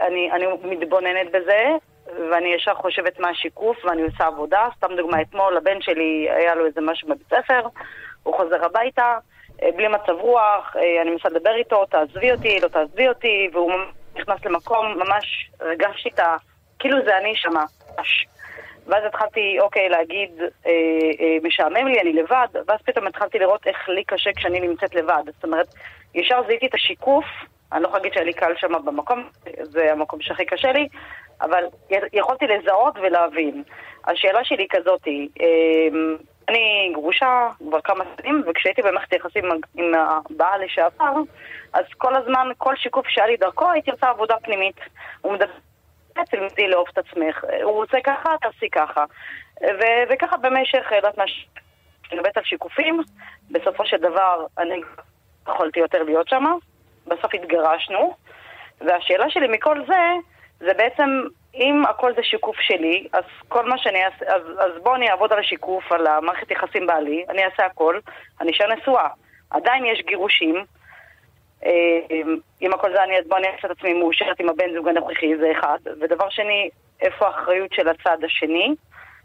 [0.00, 1.62] אני, אני מתבוננת בזה,
[2.30, 4.68] ואני ישר חושבת מה השיקוף, ואני עושה עבודה.
[4.76, 7.60] סתם דוגמה, אתמול לבן שלי היה לו איזה משהו בבית ספר,
[8.22, 9.18] הוא חוזר הביתה,
[9.62, 13.72] אה, בלי מצב רוח, אה, אני מנסה לדבר איתו, תעזבי אותי, לא תעזבי אותי, והוא
[14.16, 16.36] נכנס למקום, ממש הרגשתי את ה...
[16.78, 17.64] כאילו זה אני שמה.
[18.86, 20.30] ואז התחלתי, אוקיי, להגיד,
[20.66, 20.70] אה,
[21.20, 25.22] אה, משעמם לי, אני לבד, ואז פתאום התחלתי לראות איך לי קשה כשאני נמצאת לבד.
[25.26, 25.66] זאת אומרת,
[26.14, 27.24] ישר זיהיתי את השיקוף,
[27.72, 29.28] אני לא יכולה להגיד שהיה לי קל שם במקום,
[29.62, 30.88] זה המקום שהכי קשה לי,
[31.40, 31.64] אבל
[32.12, 33.62] יכולתי לזהות ולהבין.
[34.06, 35.46] השאלה שלי היא כזאתי, אה,
[36.48, 39.44] אני גרושה כבר כמה שנים, וכשהייתי במערכת יחסים
[39.76, 41.12] עם הבעל לשעבר,
[41.72, 44.76] אז כל הזמן, כל שיקוף שהיה לי דרכו, הייתי עושה עבודה פנימית.
[45.20, 45.52] הוא מדבר...
[46.30, 47.44] תלמדי לאהוב את עצמך.
[47.62, 49.04] הוא רוצה ככה, תעשי ככה.
[49.62, 51.46] ו- וככה במשך, יודעת מה, ש-
[52.12, 53.00] מדברת על שיקופים,
[53.50, 54.80] בסופו של דבר אני
[55.48, 56.44] יכולתי יותר להיות שם,
[57.10, 58.14] בסוף התגרשנו,
[58.80, 60.12] והשאלה שלי מכל זה,
[60.58, 61.22] זה בעצם,
[61.54, 65.32] אם הכל זה שיקוף שלי, אז כל מה שאני אעשה, אז, אז בואו אני אעבוד
[65.32, 67.98] על השיקוף, על המערכת יחסים בעלי, אני אעשה הכל,
[68.40, 69.08] אני אשאר נשואה.
[69.50, 70.64] עדיין יש גירושים,
[71.64, 71.98] אה,
[72.60, 75.36] עם הכל זה אני, אז בוא אני אעשה את עצמי מאושרת עם הבן זוג הנוכחי,
[75.36, 75.78] זה אחד.
[76.00, 76.70] ודבר שני,
[77.00, 78.74] איפה האחריות של הצד השני?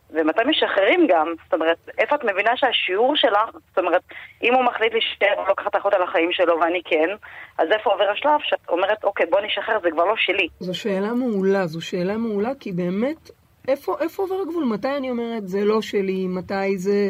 [0.09, 1.27] ומתי משחררים גם?
[1.43, 4.01] זאת אומרת, איפה את מבינה שהשיעור שלך, זאת אומרת,
[4.43, 7.09] אם הוא מחליט להישאר ולא לקחת אחריות על החיים שלו ואני כן,
[7.57, 10.47] אז איפה עובר השלב שאת אומרת, אוקיי, בוא נשחרר, זה כבר לא שלי.
[10.59, 13.31] זו שאלה מעולה, זו שאלה מעולה, כי באמת,
[13.67, 14.63] איפה, איפה עובר הגבול?
[14.63, 17.09] מתי אני אומרת, זה לא שלי, מתי זה...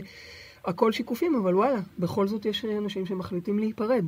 [0.65, 4.05] הכל שיקופים, אבל וואלה, בכל זאת יש אנשים שמחליטים להיפרד.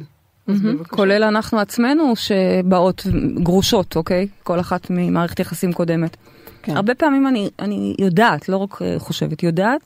[0.48, 0.96] בבקשה.
[0.96, 3.04] כולל אנחנו עצמנו שבאות
[3.44, 4.28] גרושות, אוקיי?
[4.44, 6.18] כל אחת ממערכת יחסים קודמת.
[6.68, 6.78] כן.
[6.78, 9.82] הרבה פעמים אני, אני יודעת, לא רק אה, חושבת, יודעת,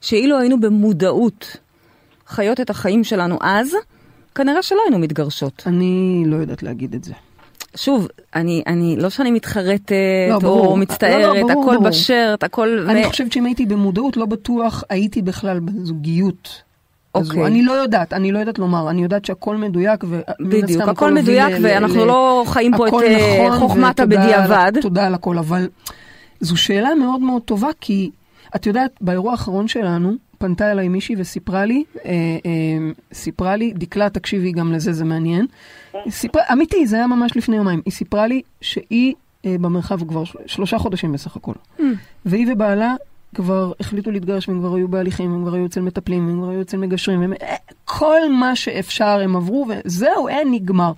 [0.00, 1.56] שאילו היינו במודעות
[2.26, 3.76] חיות את החיים שלנו אז,
[4.34, 5.62] כנראה שלא היינו מתגרשות.
[5.66, 7.12] אני לא יודעת להגיד את זה.
[7.76, 9.92] שוב, אני, אני, לא שאני מתחרטת
[10.30, 10.66] לא, ברור.
[10.66, 11.88] או מצטערת, לא, לא, ברור, הכל ברור.
[11.88, 12.86] בשרט, הכל...
[12.88, 16.62] אני ו- חושבת שאם הייתי במודעות, לא בטוח הייתי בכלל בזוגיות.
[17.14, 17.46] אוקיי.
[17.46, 20.20] אני לא יודעת, אני לא יודעת לומר, אני יודעת שהכל מדויק, ומן
[20.50, 24.72] בדיוק, הכל מדויק, ואנחנו ל- לא חיים פה את אה, נכון, חוכמת הבדיעבד.
[24.80, 25.68] תודה על הכל, אבל
[26.40, 28.10] זו שאלה מאוד מאוד טובה, כי
[28.56, 32.10] את יודעת, באירוע האחרון שלנו, פנתה אליי מישהי וסיפרה לי, אה,
[32.46, 32.50] אה,
[33.12, 35.46] סיפרה לי, דקלה, תקשיבי גם לזה, זה מעניין.
[36.10, 37.80] סיפרה, אמיתי, זה היה ממש לפני יומיים.
[37.84, 39.14] היא סיפרה לי שהיא
[39.46, 41.52] אה, במרחב כבר של- שלושה חודשים בסך הכל.
[42.26, 42.94] והיא ובעלה
[43.34, 46.60] כבר החליטו להתגרש, והם כבר היו בהליכים, הם כבר היו אצל מטפלים, הם כבר היו
[46.60, 50.92] אצל מגשרים, הם, אה, כל מה שאפשר הם עברו, וזהו, אין, נגמר.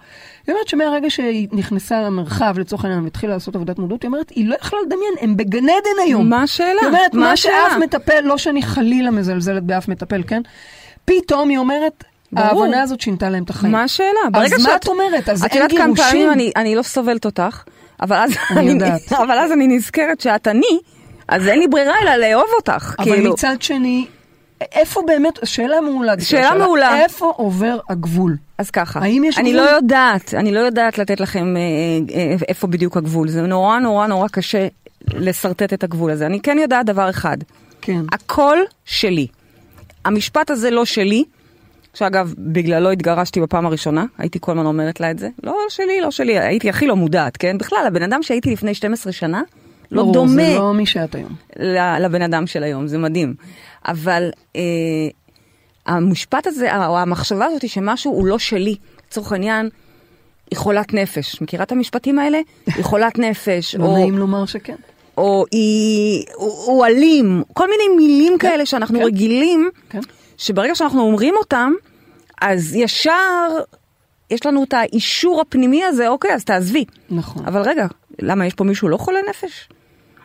[0.47, 4.49] היא אומרת שמהרגע שהיא נכנסה למרחב, לצורך העניין, והתחילה לעשות עבודת מודעות, היא אומרת, היא
[4.49, 6.29] לא יכלה לדמיין, הם בגן עדן היום.
[6.31, 6.69] מה השאלה?
[6.81, 7.37] היא אומרת, מה מה?
[7.37, 10.43] שאף מטפל, לא שאני חלילה מזלזלת באף מטפל, כן?
[11.05, 12.63] פתאום היא אומרת, ברור.
[12.65, 13.73] ההבנה הזאת שינתה להם את החיים.
[13.73, 14.09] מה השאלה?
[14.35, 15.29] אז מה שאת- את אומרת?
[15.29, 16.07] אז את אין יודעת כמה גירושים?
[16.11, 17.63] פעמים אני, אני לא סובלת אותך,
[18.03, 18.91] אבל אז אני אני.
[19.11, 20.79] אבל אז אני נזכרת שאת אני,
[21.29, 22.95] אז אין לי ברירה אלא לאהוב אותך.
[22.99, 24.07] אבל כאילו, מצד שני,
[24.73, 26.15] איפה באמת, שאלה מעולה.
[26.15, 27.01] דקלה, שאלה מעולה.
[27.01, 28.37] איפה עובר הגבול?
[28.59, 29.65] אז ככה, האם יש אני גבול?
[29.65, 31.61] לא יודעת, אני לא יודעת לתת לכם אה,
[32.15, 34.69] אה, איפה בדיוק הגבול, זה נורא נורא נורא קשה
[35.09, 36.27] לשרטט את הגבול הזה.
[36.27, 37.37] אני כן יודעת דבר אחד,
[37.81, 38.01] כן.
[38.13, 39.27] הכל שלי.
[40.05, 41.25] המשפט הזה לא שלי,
[41.95, 46.11] שאגב, בגללו התגרשתי בפעם הראשונה, הייתי כל הזמן אומרת לה את זה, לא שלי, לא
[46.11, 47.59] שלי, הייתי הכי לא מודעת, כן?
[47.59, 49.43] בכלל, הבן אדם שהייתי לפני 12 שנה,
[49.91, 51.35] לא ברור, דומה זה לא מי שאת היום.
[52.01, 53.35] לבן אדם של היום, זה מדהים.
[53.89, 54.63] אבל אה,
[55.87, 58.77] המשפט הזה, או המחשבה הזאת שמשהו הוא לא שלי,
[59.09, 59.69] לצורך העניין,
[60.51, 61.43] היא חולת נפש.
[61.43, 62.39] מכירה את המשפטים האלה?
[62.67, 64.77] היא חולת נפש, לא או, נעים לומר שכן.
[65.19, 69.05] או היא, הוא אלים, כל מיני מילים כן, כאלה שאנחנו כן.
[69.05, 70.01] רגילים, כן.
[70.37, 71.73] שברגע שאנחנו אומרים אותם,
[72.41, 73.49] אז ישר
[74.31, 76.85] יש לנו את האישור הפנימי הזה, אוקיי, אז תעזבי.
[77.11, 77.45] נכון.
[77.47, 77.87] אבל רגע,
[78.23, 79.69] למה יש פה מישהו לא חולה נפש?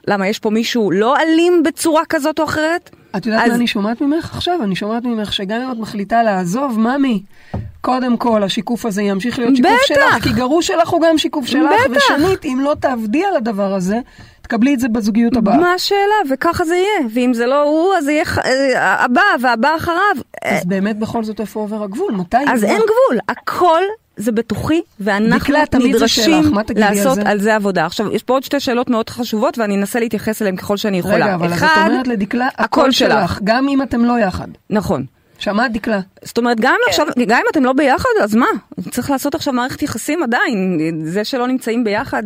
[0.08, 2.89] למה יש פה מישהו לא אלים בצורה כזאת או אחרת?
[3.17, 4.63] את יודעת אז- מה אני שומעת ממך עכשיו?
[4.63, 7.23] אני שומעת ממך שגם אם את מחליטה לעזוב, ממי,
[7.82, 9.88] קודם כל, השיקוף הזה ימשיך להיות שיקוף בטח.
[9.88, 12.04] שלך, כי גרוש שלך הוא גם שיקוף שלך, בטח.
[12.15, 13.99] ושנית, אם לא תעבדי על הדבר הזה,
[14.41, 15.58] תקבלי את זה בזוגיות הבאה.
[15.58, 15.99] מה השאלה?
[16.30, 17.10] וככה זה יהיה.
[17.13, 19.99] ואם זה לא הוא, אז זה יהיה אה, הבא והבא אחריו.
[20.45, 22.12] אה, אז באמת בכל זאת איפה עובר הגבול?
[22.13, 22.38] מתי?
[22.47, 22.63] אז?
[22.63, 23.82] אין גבול, הכל
[24.20, 27.22] זה בתוכי, ואנחנו נדרשים שלך, תגידי על לעשות זה?
[27.26, 27.86] על זה עבודה.
[27.86, 31.26] עכשיו, יש פה עוד שתי שאלות מאוד חשובות, ואני אנסה להתייחס אליהן ככל שאני יכולה.
[31.26, 33.10] רגע, אבל אז את אחד, אומרת לדקלה, הכל שלך.
[33.12, 34.48] שלך, גם אם אתם לא יחד.
[34.70, 35.06] נכון.
[35.38, 36.00] שמעת דקלה?
[36.24, 38.46] זאת אומרת, גם, אם עכשיו, גם אם אתם לא ביחד, אז מה?
[38.92, 40.80] צריך לעשות עכשיו מערכת יחסים עדיין.
[41.04, 42.24] זה שלא נמצאים ביחד,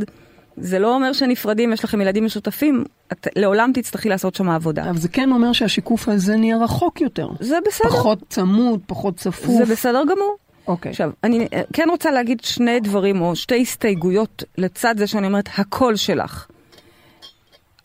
[0.57, 2.83] זה לא אומר שנפרדים, יש לכם ילדים משותפים.
[3.11, 4.89] את לעולם תצטרכי לעשות שם עבודה.
[4.89, 7.27] אבל זה כן אומר שהשיקוף הזה נהיה רחוק יותר.
[7.39, 7.89] זה בסדר.
[7.89, 9.57] פחות צמוד, פחות צפוף.
[9.57, 10.35] זה בסדר גמור.
[10.67, 10.89] אוקיי.
[10.89, 15.49] עכשיו, אני אה, כן רוצה להגיד שני דברים, או שתי הסתייגויות לצד זה שאני אומרת,
[15.57, 16.47] הקול שלך.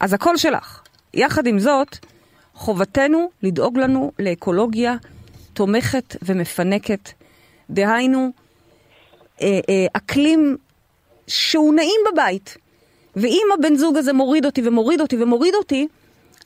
[0.01, 0.83] אז הקול שלך.
[1.15, 1.99] יחד עם זאת,
[2.55, 4.97] חובתנו לדאוג לנו לאקולוגיה
[5.53, 7.11] תומכת ומפנקת.
[7.71, 8.31] דהיינו,
[9.43, 10.57] אה, אה, אקלים
[11.27, 12.57] שהוא נעים בבית.
[13.17, 15.89] ואם הבן זוג הזה מוריד אותי ומוריד אותי ומוריד אותי,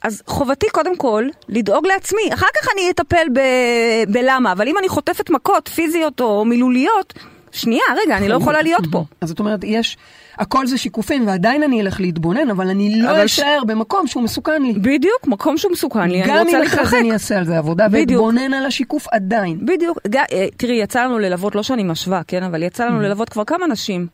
[0.02, 2.22] אז חובתי קודם כל לדאוג לעצמי.
[2.34, 7.12] אחר כך אני אטפל ב- בלמה, אבל אם אני חוטפת מכות פיזיות או מילוליות,
[7.52, 9.04] שנייה, רגע, אני לא יכולה להיות פה.
[9.20, 9.96] אז זאת אומרת, יש,
[10.38, 14.22] הכל זה שיקופים, ועדיין אני אלך להתבונן, אבל אני לא אבל ש- אשאר במקום שהוא
[14.22, 14.72] מסוכן לי.
[14.72, 16.90] בדיוק, מקום שהוא מסוכן לי, אני גם רוצה אם אחרי להתרחק.
[16.90, 17.86] זה אני אעשה על זה עבודה.
[17.90, 19.66] ואתבונן על השיקוף עדיין.
[19.66, 23.28] בדיוק, ג- אה, תראי, יצא לנו ללוות, לא שאני משווה, כן, אבל יצא לנו ללוות
[23.28, 24.06] כבר כמה נשים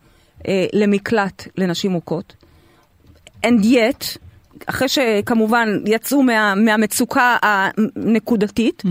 [0.48, 2.35] אה, למקלט לנשים מוכות.
[3.46, 4.16] And yet,
[4.66, 8.83] אחרי שכמובן יצאו מה, מהמצוקה הנקודתית,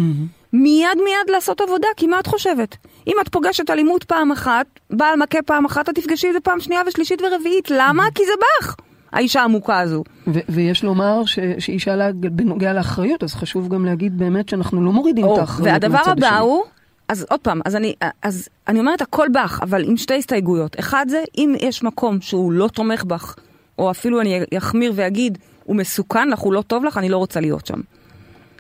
[0.54, 2.78] מיד מיד לעשות עבודה, כי מה את חושבת?
[3.08, 6.60] אם את פוגשת אלימות פעם אחת, בעל מכה פעם אחת, את תפגשי את זה פעם
[6.60, 7.72] שנייה ושלישית ורביעית.
[7.72, 8.04] למה?
[8.16, 8.76] כי זה בך,
[9.12, 10.04] האישה המוכה הזו.
[10.28, 14.92] ו- ויש לומר ש- שהיא שאלה בנוגע לאחריות, אז חשוב גם להגיד באמת שאנחנו לא
[14.92, 16.38] מורידים את או, האחריות והדבר הבא.
[16.38, 16.64] הוא,
[17.08, 20.80] אז עוד פעם, אז אני, אז אני אומרת הכל בך, אבל עם שתי הסתייגויות.
[20.80, 23.36] אחד זה, אם יש מקום שהוא לא תומך בך,
[23.80, 27.40] או אפילו אני אחמיר ואגיד, הוא מסוכן לך, הוא לא טוב לך, אני לא רוצה
[27.40, 27.80] להיות שם.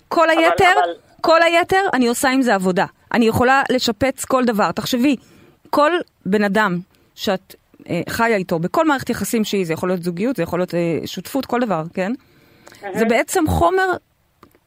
[0.07, 2.85] כל אבל- היתר, אבל- כל היתר, אני עושה עם זה עבודה.
[3.13, 4.71] אני יכולה לשפץ כל דבר.
[4.71, 5.15] תחשבי,
[5.69, 5.91] כל
[6.25, 6.79] בן אדם
[7.15, 7.55] שאת
[7.89, 10.79] אה, חיה איתו, בכל מערכת יחסים שהיא, זה יכול להיות זוגיות, זה יכול להיות אה,
[11.05, 12.11] שותפות, כל דבר, כן?
[12.97, 13.89] זה בעצם חומר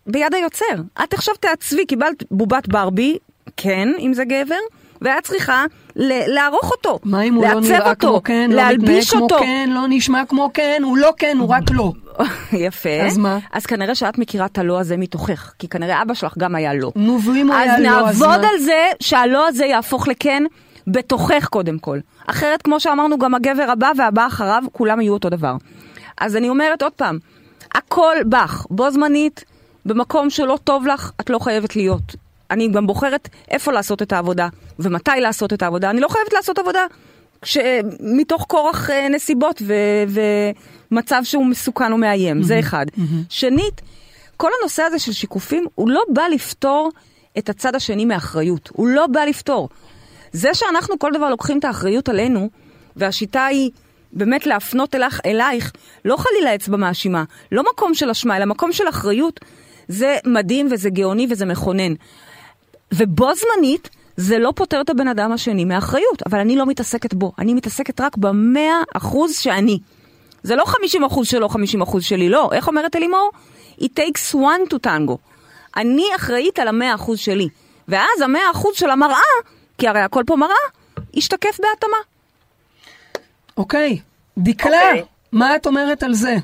[0.06, 0.64] ביד היוצר.
[1.04, 3.18] את עכשיו תעצבי, קיבלת בובת ברבי,
[3.56, 4.58] כן, אם זה גבר,
[5.00, 5.64] ואת צריכה
[6.02, 9.22] לערוך אותו, מה אם הוא לא לעצב נראה אותו, כמו כן, לא מתנהג להלביש כמו
[9.22, 9.38] אותו.
[9.38, 11.92] כן, לא נשמע כמו כן, הוא לא כן, הוא רק לא.
[12.52, 13.02] יפה.
[13.06, 13.38] אז מה?
[13.52, 16.92] אז כנראה שאת מכירה את הלא הזה מתוכך, כי כנראה אבא שלך גם היה לא.
[16.96, 18.48] נו, ואם הוא אז היה לא, אז נעבוד מה?
[18.48, 20.42] על זה שהלא הזה יהפוך לכן
[20.86, 21.98] בתוכך קודם כל.
[22.26, 25.56] אחרת, כמו שאמרנו, גם הגבר הבא והבא אחריו, כולם יהיו אותו דבר.
[26.20, 27.18] אז אני אומרת עוד פעם,
[27.74, 29.44] הכל בך, בו זמנית,
[29.86, 32.16] במקום שלא טוב לך, את לא חייבת להיות.
[32.50, 35.90] אני גם בוחרת איפה לעשות את העבודה, ומתי לעשות את העבודה.
[35.90, 36.86] אני לא חייבת לעשות עבודה
[37.42, 37.58] כש...
[38.00, 39.74] מתוך כורח אה, נסיבות ו...
[40.90, 42.86] ומצב שהוא מסוכן ומאיים, זה אחד.
[43.28, 43.80] שנית,
[44.36, 46.90] כל הנושא הזה של שיקופים, הוא לא בא לפתור
[47.38, 48.70] את הצד השני מאחריות.
[48.72, 49.68] הוא לא בא לפתור.
[50.32, 52.50] זה שאנחנו כל דבר לוקחים את האחריות עלינו,
[52.96, 53.70] והשיטה היא
[54.12, 55.72] באמת להפנות אלייך, אלייך
[56.04, 59.40] לא חלילה אצבע מאשימה, לא מקום של אשמה, אלא מקום של אחריות,
[59.88, 61.94] זה מדהים וזה גאוני וזה מכונן.
[62.94, 67.32] ובו זמנית, זה לא פותר את הבן אדם השני מאחריות, אבל אני לא מתעסקת בו,
[67.38, 69.78] אני מתעסקת רק במאה אחוז שאני.
[70.42, 72.50] זה לא 50 אחוז שלו, 50 אחוז שלי, לא.
[72.52, 73.30] איך אומרת אלימור?
[73.80, 75.16] It takes one to tango.
[75.76, 77.48] אני אחראית על המאה אחוז שלי.
[77.88, 79.16] ואז המאה אחוז של המראה,
[79.78, 80.54] כי הרי הכל פה מראה,
[81.14, 81.96] ישתקף בהתאמה.
[83.56, 83.98] אוקיי,
[84.38, 85.02] דקלה, אוקיי.
[85.32, 86.36] מה את אומרת על זה?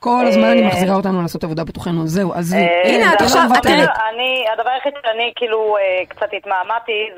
[0.00, 3.42] כל הזמן היא מחזירה אותנו לעשות עבודה בתוכנו, זהו, אז אה, הנה, את זה עכשיו-
[3.50, 3.74] לא את תראי.
[3.76, 3.92] מוותר.
[4.14, 7.08] אני, הדבר היחיד שאני כאילו אה, קצת התמהמהתי,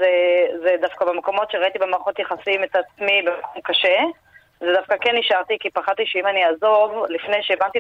[0.63, 3.99] זה, דווקא במקומות שראיתי במערכות יחסים את עצמי במקום קשה,
[4.61, 7.79] זה דווקא כן נשארתי, כי פחדתי שאם אני אעזוב, לפני שהבנתי.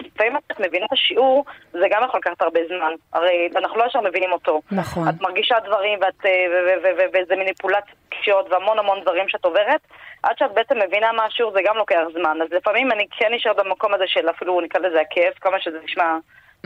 [0.00, 2.92] לפעמים את מבינה את השיעור, זה גם יכול לקחת הרבה זמן.
[3.12, 4.60] הרי אנחנו לא ישר מבינים אותו.
[4.72, 5.08] נכון.
[5.08, 6.46] את מרגישה דברים, ואת, אה,
[7.14, 9.80] וזה מניפולציות קשות, והמון המון דברים שאת עוברת.
[10.26, 12.36] עד שאת בעצם מבינה מה השיעור זה גם לוקח זמן.
[12.42, 16.08] אז לפעמים אני כן נשארת במקום הזה של אפילו נקרא לזה הכאב, כמה שזה נשמע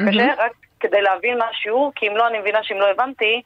[0.08, 3.42] קשה, רק כדי להבין מה השיעור, כי אם לא, אני מבינה שאם לא הבנתי,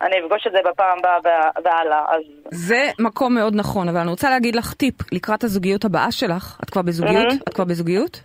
[0.00, 2.04] אני אפגוש את זה בפעם הבאה וה- והלאה.
[2.14, 6.58] אז זה מקום מאוד נכון, אבל אני רוצה להגיד לך טיפ לקראת הזוגיות הבאה שלך.
[6.64, 7.32] את כבר בזוגיות?
[7.32, 7.36] Mhm.
[7.48, 8.20] את כבר בזוגיות?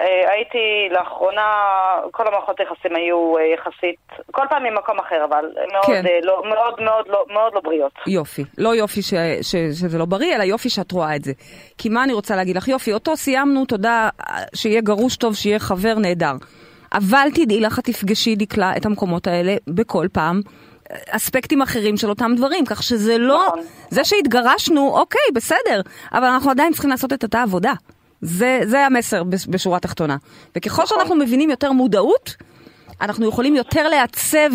[0.00, 1.48] אה, הייתי לאחרונה,
[2.10, 6.06] כל המערכות היחסים היו אה, יחסית, כל פעם ממקום אחר, אבל מאוד, כן.
[6.06, 7.92] אה, לא, מאוד מאוד לא, מאוד לא בריאות.
[8.06, 8.44] יופי.
[8.58, 11.32] לא יופי ש, ש, שזה לא בריא, אלא יופי שאת רואה את זה.
[11.78, 12.68] כי מה אני רוצה להגיד לך?
[12.68, 14.08] יופי, אותו סיימנו, תודה,
[14.54, 16.32] שיהיה גרוש טוב, שיהיה חבר נהדר.
[16.92, 20.40] אבל תדעי לך, את תפגשי דקלה את המקומות האלה בכל פעם.
[21.10, 23.44] אספקטים אחרים של אותם דברים, כך שזה לא...
[23.46, 23.60] נכון.
[23.90, 25.80] זה שהתגרשנו, אוקיי, בסדר,
[26.12, 27.72] אבל אנחנו עדיין צריכים לעשות את אותה עבודה.
[28.20, 30.16] זה, זה המסר בש- בשורה התחתונה.
[30.56, 32.36] וככל שאנחנו מבינים יותר מודעות,
[33.00, 34.50] אנחנו יכולים יותר לעצב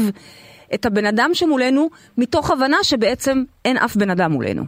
[0.74, 4.64] את הבן אדם שמולנו, מתוך הבנה שבעצם אין אף בן אדם מולנו.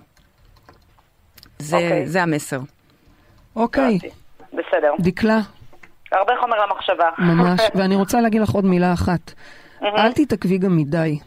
[1.59, 2.07] זה, אוקיי.
[2.07, 2.59] זה המסר.
[3.55, 3.99] אוקיי,
[4.53, 4.93] בסדר.
[4.99, 5.39] דקלה,
[6.11, 7.09] הרבה חומר למחשבה.
[7.19, 9.33] ממש, ואני רוצה להגיד לך עוד מילה אחת.
[9.83, 11.19] אל תתעכבי גם מדי.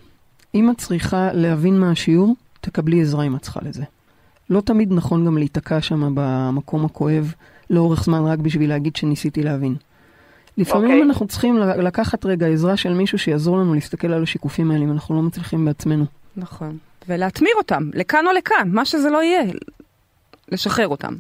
[0.55, 3.83] אם את צריכה להבין מה השיעור, תקבלי עזרה אם את צריכה לזה.
[4.51, 7.35] לא תמיד נכון גם להיתקע שם במקום הכואב
[7.71, 9.75] לאורך זמן רק בשביל להגיד שניסיתי להבין.
[10.59, 11.03] לפעמים אוקיי.
[11.03, 15.15] אנחנו צריכים לקחת רגע עזרה של מישהו שיעזור לנו להסתכל על השיקופים האלה אם אנחנו
[15.15, 16.05] לא מצליחים בעצמנו.
[16.37, 16.79] נכון.
[17.09, 19.43] ולהתמיר אותם, לכאן או לכאן, מה שזה לא יהיה,
[20.49, 21.15] לשחרר אותם.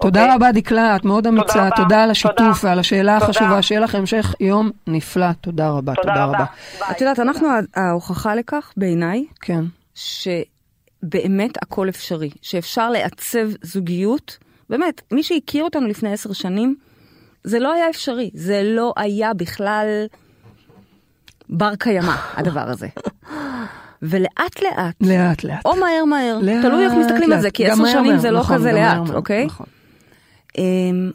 [0.00, 0.34] תודה אוקיי.
[0.34, 1.76] רבה דקלה, את מאוד אמיצה, רבה.
[1.76, 2.52] תודה על השיתוף תודה.
[2.62, 3.30] ועל השאלה תודה.
[3.30, 6.44] החשובה, שיהיה לך המשך יום נפלא, תודה רבה, תודה רבה.
[6.78, 6.90] ביי.
[6.90, 9.64] את יודעת, אנחנו ההוכחה לכך, בעיניי, כן.
[9.94, 14.38] שבאמת הכל אפשרי, שאפשר לעצב זוגיות.
[14.70, 16.76] באמת, מי שהכיר אותנו לפני עשר שנים,
[17.44, 20.06] זה לא היה אפשרי, זה לא היה בכלל
[21.48, 22.88] בר קיימא, הדבר הזה.
[24.02, 25.66] ולאט לאט, לאט לאט.
[25.66, 27.54] או מהר מהר, לאט, תלוי איך מסתכלים על זה, לאט.
[27.54, 29.46] כי עשר שנים מהר, זה לא נכון, כזה לאט, מהר, אוקיי?
[29.46, 29.66] נכון,
[30.58, 31.10] אמ,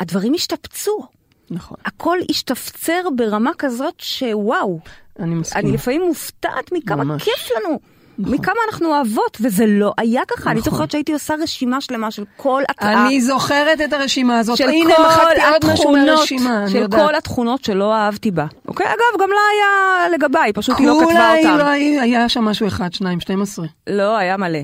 [0.00, 1.06] הדברים השתפצו,
[1.50, 1.76] נכון.
[1.84, 4.80] הכל השתפצר ברמה כזאת שוואו,
[5.18, 5.64] אני מסכימה.
[5.64, 7.22] אני לפעמים מופתעת מכמה ממש.
[7.22, 7.78] כיף לנו,
[8.18, 8.34] נכון.
[8.34, 10.50] מכמה אנחנו אוהבות, וזה לא היה ככה.
[10.50, 10.72] אני נכון.
[10.72, 14.56] זוכרת שהייתי עושה רשימה שלמה של כל התא, אני זוכרת את הרשימה הזאת.
[14.56, 16.86] של הנה, כל מחקתי עוד משהו התכונות, מהרשימה, אני של.
[16.90, 18.46] כל התכונות שלא אהבתי בה.
[18.68, 18.86] אוקיי?
[18.86, 21.58] אגב, גם לה היה לגביי, פשוט היא לא כתבה כולה אותם.
[21.58, 21.64] לא
[22.00, 23.66] היה שם משהו אחד, שניים, 12.
[23.86, 24.60] לא, היה מלא.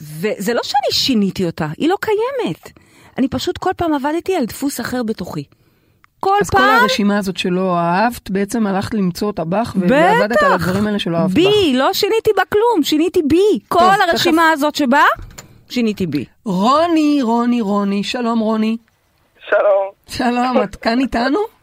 [0.00, 2.70] וזה לא שאני שיניתי אותה, היא לא קיימת.
[3.18, 5.44] אני פשוט כל פעם עבדתי על דפוס אחר בתוכי.
[6.20, 10.52] כל אז כל פעם הרשימה הזאת שלא אהבת, בעצם הלכת למצוא אותה בך, ועבדת על
[10.52, 11.34] הדברים האלה שלא אהבת בך.
[11.34, 13.58] בי, לא שיניתי בה כלום, שיניתי בי.
[13.68, 15.04] כל טוב, הרשימה הזאת שבאה,
[15.68, 16.24] שיניתי בי.
[16.44, 18.76] רוני, רוני, רוני, שלום רוני.
[19.50, 21.55] שלום, שלום, את כאן איתנו?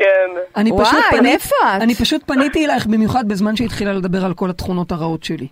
[0.00, 0.30] כן.
[0.56, 1.82] אני וואי, פשוט פנית- מאיפה את?
[1.82, 5.46] אני פשוט פניתי אלייך במיוחד בזמן שהתחילה לדבר על כל התכונות הרעות שלי.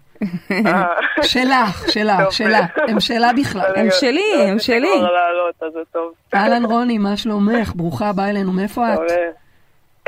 [0.50, 0.84] אה,
[1.22, 2.32] שלך, שלך.
[2.32, 2.60] שלה.
[2.88, 3.72] הם שלה בכלל.
[3.76, 4.88] הם שלי, לא הם שלי.
[6.34, 7.72] אהלן רוני, מה שלומך?
[7.74, 8.98] ברוכה הבאה אלינו, מאיפה את?
[8.98, 9.12] מעולה.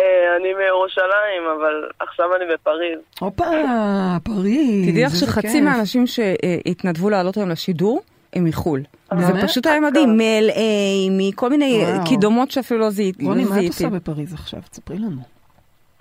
[0.00, 0.04] אה,
[0.40, 2.98] אני מירושלים, אבל עכשיו אני בפריז.
[3.20, 3.44] הופה,
[4.24, 4.88] פריז.
[4.90, 5.60] תדעי לך שחצי.
[5.60, 8.02] מהאנשים שהתנדבו לעלות היום לשידור,
[8.36, 8.82] מחו"ל.
[9.18, 9.32] זה?
[9.42, 10.60] פשוט היה מדהים, מ-LA,
[11.10, 11.84] מכל מיני.
[12.08, 13.24] קידומות שאפילו לא זיהיתי.
[13.24, 13.66] רוני, לא מה את.
[13.66, 14.60] עושה בפריז עכשיו?
[14.70, 15.20] תספרי לנו.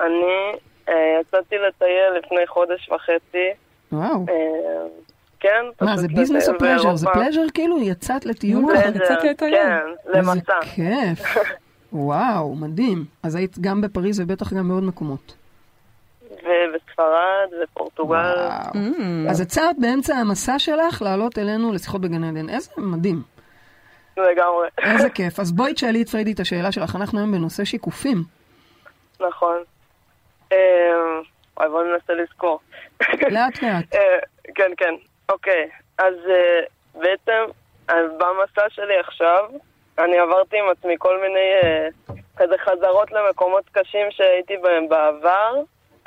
[0.01, 0.51] אני
[0.89, 3.47] אה, יצאתי לטייל לפני חודש וחצי.
[3.91, 4.25] וואו.
[4.30, 4.88] אה,
[5.39, 6.95] כן, מה, זה ביזנס או פלז'ר?
[6.95, 7.07] זה.
[7.13, 7.82] פלז'ר כאילו?
[7.82, 8.75] יצאת לטיול?
[8.95, 9.55] יצאתי לטייל.
[9.55, 10.32] כן, למסע.
[10.34, 10.43] איזה
[10.75, 11.38] כיף.
[11.93, 13.05] וואו, מדהים.
[13.23, 15.34] אז היית גם בפריז ובטח גם בעוד מקומות.
[16.99, 18.35] ובספרד ופורטוגל.
[18.73, 19.29] Mm.
[19.29, 22.49] אז עצרת באמצע המסע שלך לעלות אלינו לשיחות בגן עדן.
[22.49, 23.21] איזה מדהים.
[24.17, 24.67] לגמרי.
[24.77, 25.39] איזה כיף.
[25.39, 28.17] אז בואי תשאלי את פריידי את השאלה שלך, אנחנו היום בנושא שיקופים.
[29.19, 29.57] נכון.
[30.51, 30.57] אה,
[31.57, 32.59] וואי, בוא ננסה לזכור.
[33.35, 33.95] לאט לאט.
[33.95, 34.19] אה,
[34.55, 34.93] כן, כן.
[35.29, 35.69] אוקיי.
[35.97, 36.59] אז אה,
[36.95, 37.51] בעצם,
[38.17, 39.45] במסע שלי עכשיו,
[39.99, 41.87] אני עברתי עם עצמי כל מיני אה,
[42.37, 45.53] כזה חזרות למקומות קשים שהייתי בהם בעבר.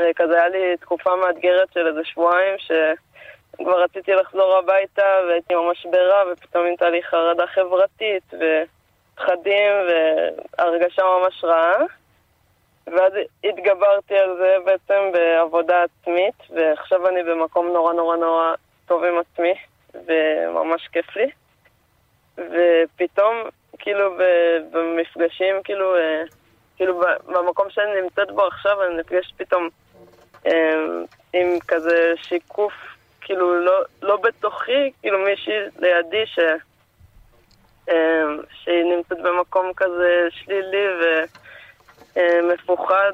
[0.03, 5.87] אה, כזה היה לי תקופה מאתגרת של איזה שבועיים, שכבר רציתי לחזור הביתה והייתי ממש
[5.91, 11.77] ברע, ופתאום הייתה לי חרדה חברתית, ופחדים, והרגשה ממש רעה.
[12.87, 13.13] ואז
[13.45, 18.55] התגברתי על זה בעצם בעבודה עצמית, ועכשיו אני במקום נורא נורא נורא
[18.87, 19.55] טוב עם עצמי,
[19.95, 21.31] וממש כיף לי.
[22.37, 23.37] ופתאום,
[23.79, 24.17] כאילו,
[24.71, 26.23] במפגשים, כאילו, אה,
[26.77, 29.69] כאילו, במקום שאני נמצאת בו עכשיו, אני נפגש פתאום
[31.32, 32.72] עם כזה שיקוף,
[33.20, 33.72] כאילו, לא,
[34.03, 36.38] לא בתוכי, כאילו מישהי לידי ש...
[37.88, 38.22] אה,
[38.64, 40.86] שהיא נמצאת במקום כזה שלילי
[42.16, 43.12] ומפוחד,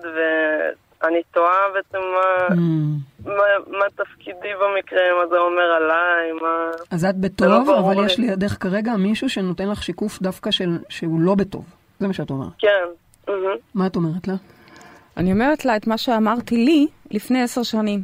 [1.03, 3.29] ואני תוהה בעצם מה, Mm.
[3.29, 3.43] מה,
[3.79, 6.71] מה תפקידי במקרה, מה זה אומר עליי, מה...
[6.91, 8.07] אז את לא בטוב, ברור אבל לי.
[8.07, 11.65] יש לידך כרגע מישהו שנותן לך שיקוף דווקא של- שהוא לא בטוב.
[12.01, 12.49] זה מה שאת אומרת.
[12.59, 12.85] כן.
[13.29, 13.57] מהמם.
[13.75, 14.35] מה את אומרת לה?
[15.19, 18.03] אני אומרת לה את מה שאמרתי לי לפני עשר שנים,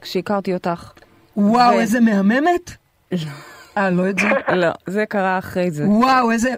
[0.00, 0.90] כשהכרתי אותך.
[1.36, 2.70] וואו, ו- איזה מהממת?
[3.76, 4.28] אה, לא את זה?
[4.62, 5.84] לא, זה קרה אחרי זה.
[5.86, 6.54] וואו, איזה...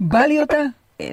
[0.00, 0.56] בא לי אותה?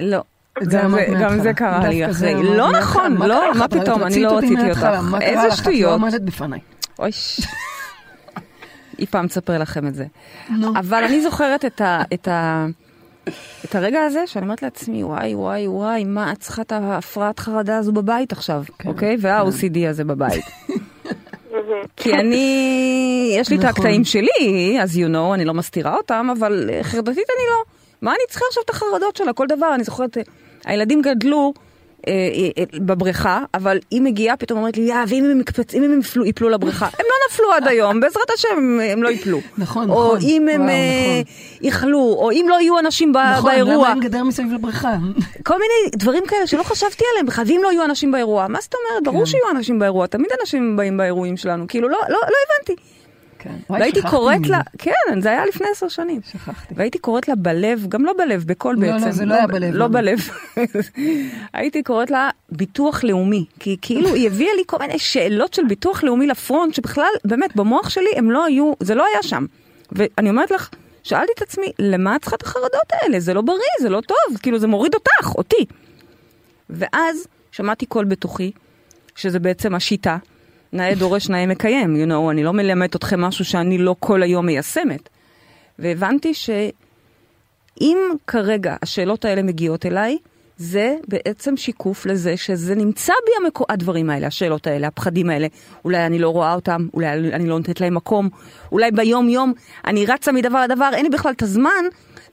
[0.00, 0.22] לא.
[0.62, 1.40] זה גם זה- גם.
[1.42, 2.34] זה קרה לי אחרי.
[2.42, 2.72] לא.
[2.72, 3.54] נכון, לא?
[3.54, 4.88] מה פתאום, אני לא רציתי אותך.
[5.20, 6.00] איזה לא שטויות.
[6.98, 7.10] אוי.
[8.98, 10.04] אי פעם תספר לכם את זה.
[10.78, 11.80] אבל אני זוכרת את,
[12.28, 12.66] ה,
[13.64, 17.76] את, הרגע הזה שאני אומרת לעצמי, וואי, וואי, וואי, מה את צריכה את ההפרעת חרדה
[17.76, 19.16] הזו בבית עכשיו, כן, אוקיי?
[19.20, 20.44] וה-OCD הזה בבית.
[21.96, 23.70] כי אני, יש לי את נכון.
[23.70, 27.64] הקטעים שלי, אז you know, אני לא מסתירה אותם, אבל חרדתית אני לא.
[28.02, 29.32] מה אני צריכה עכשיו את החרדות שלה?
[29.32, 30.22] כל דבר, אני זוכרת, אה,
[30.64, 31.52] הילדים גדלו
[32.78, 36.48] בבריכה, אבל היא מגיעה, פתאום אומרת לי, יא, ואם הם יקפצ- אם הם יפלו- יפלו
[36.48, 36.86] לבריכה?
[36.86, 38.48] הם לא נפלו עד היום, בעזרת השם
[38.82, 39.38] הם- לא יפלו.
[39.58, 40.18] נכון, או נכון.
[40.22, 40.74] אם הם אה,
[41.20, 41.66] נכון.
[41.68, 43.74] יכלו, או אם לא יהיו אנשים ב- נכון, באירוע.
[43.74, 44.94] למה אין גדר מסביב לבריכה?
[45.46, 48.74] כל מיני דברים כאלה שלא חשבתי עליהם בכלל, ואם לא יהיו אנשים באירוע, מה זאת
[48.74, 49.04] אומרת?
[49.04, 49.30] ברור כן.
[49.30, 52.82] שיהיו אנשים באירוע, תמיד אנשים באים באירועים שלנו, כאילו לא, לא, לא הבנתי.
[53.44, 53.56] כן.
[53.70, 54.46] והייתי קוראת.
[54.46, 56.20] לה, כן, זה היה לפני עשר שנים.
[56.32, 56.74] שכחתי.
[56.76, 59.10] והייתי קוראת לה בלב, גם לא בלב, בקול לא, לא, בעצם.
[59.10, 59.86] זה לא היה בלב, לא לא.
[59.86, 60.18] בלב.
[61.52, 66.04] הייתי קוראת לה ביטוח לאומי, כי כאילו היא הביאה לי כל מיני שאלות של ביטוח
[66.04, 69.46] לאומי לפרונט, שבכלל, באמת, במוח שלי הם לא היו, זה לא היה שם.
[69.92, 70.70] ואני אומרת לך,
[71.02, 73.20] שאלתי את עצמי, למה את צריכה את החרדות האלה?
[73.20, 75.66] זה לא בריא, זה לא טוב, כאילו זה מוריד אותך, אותי.
[76.70, 78.52] ואז שמעתי קול בתוכי,
[79.16, 80.16] שזה בעצם השיטה,
[80.74, 84.46] נאה דורש נאה מקיים, you know, אני לא מלמדת אתכם משהו שאני לא כל היום
[84.46, 85.08] מיישמת.
[85.78, 90.18] והבנתי שאם כרגע השאלות האלה מגיעות אליי,
[90.56, 93.64] זה בעצם שיקוף לזה שזה נמצא בי המקו...
[93.68, 95.46] הדברים האלה, השאלות האלה, הפחדים האלה.
[95.84, 98.28] אולי אני לא רואה אותם, אולי אני לא נותנת להם מקום,
[98.72, 99.52] אולי ביום יום
[99.86, 101.84] אני רצה מדבר לדבר, אין לי בכלל את הזמן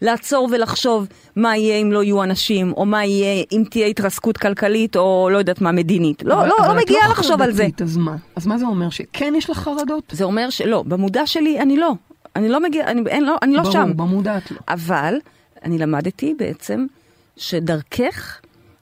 [0.02, 4.96] לעצור ולחשוב מה יהיה אם לא יהיו אנשים, או מה יהיה אם תהיה התרסקות כלכלית,
[4.96, 6.24] או לא יודעת מה, מדינית.
[6.24, 7.68] לא, אבל- לא, אבל לא את מגיעה לחשוב על זה.
[7.82, 8.16] אז מה?
[8.36, 8.90] אז מה זה אומר?
[8.90, 10.04] שכן יש לך חרדות?
[10.12, 11.92] זה אומר שלא, במודע שלי אני לא.
[12.36, 13.92] אני לא מגיע, אני, אין, לא, אני לא ברור, שם.
[13.96, 14.58] במודע את לא.
[14.70, 15.16] אבל
[15.66, 16.86] אני למדתי בעצם
[17.38, 18.40] שדרכך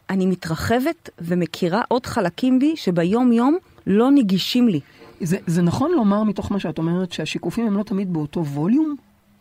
[0.09, 3.57] אני מתרחבת ומכירה עוד חלקים בי שביום יום
[3.87, 4.79] לא נגישים לי.
[5.21, 8.95] זה, זה נכון לומר מתוך מה שאת אומרת שהשיקופים הם לא תמיד באותו ווליום?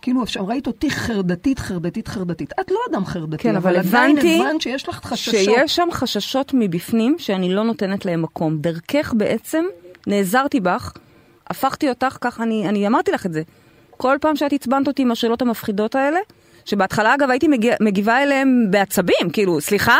[0.08, 2.52] כאילו, עכשיו ראית אותי חרדתית, חרדתית, חרדתית.
[2.60, 5.34] את לא אדם חרדתי, כן, אבל עדיין הבנתי הבנת שיש לך חששות.
[5.34, 8.58] שיש שם חששות מבפנים שאני לא נותנת להם מקום.
[8.58, 9.64] דרכך בעצם
[10.06, 10.92] נעזרתי בך,
[11.46, 13.42] הפכתי אותך, כך אני, אני אמרתי לך את זה.
[13.90, 16.20] כל פעם שאת עצבנת אותי עם השאלות המפחידות האלה,
[16.64, 19.98] שבהתחלה אגב הייתי מגיע, מגיבה אליהם בעצבים, כאילו, סליחה,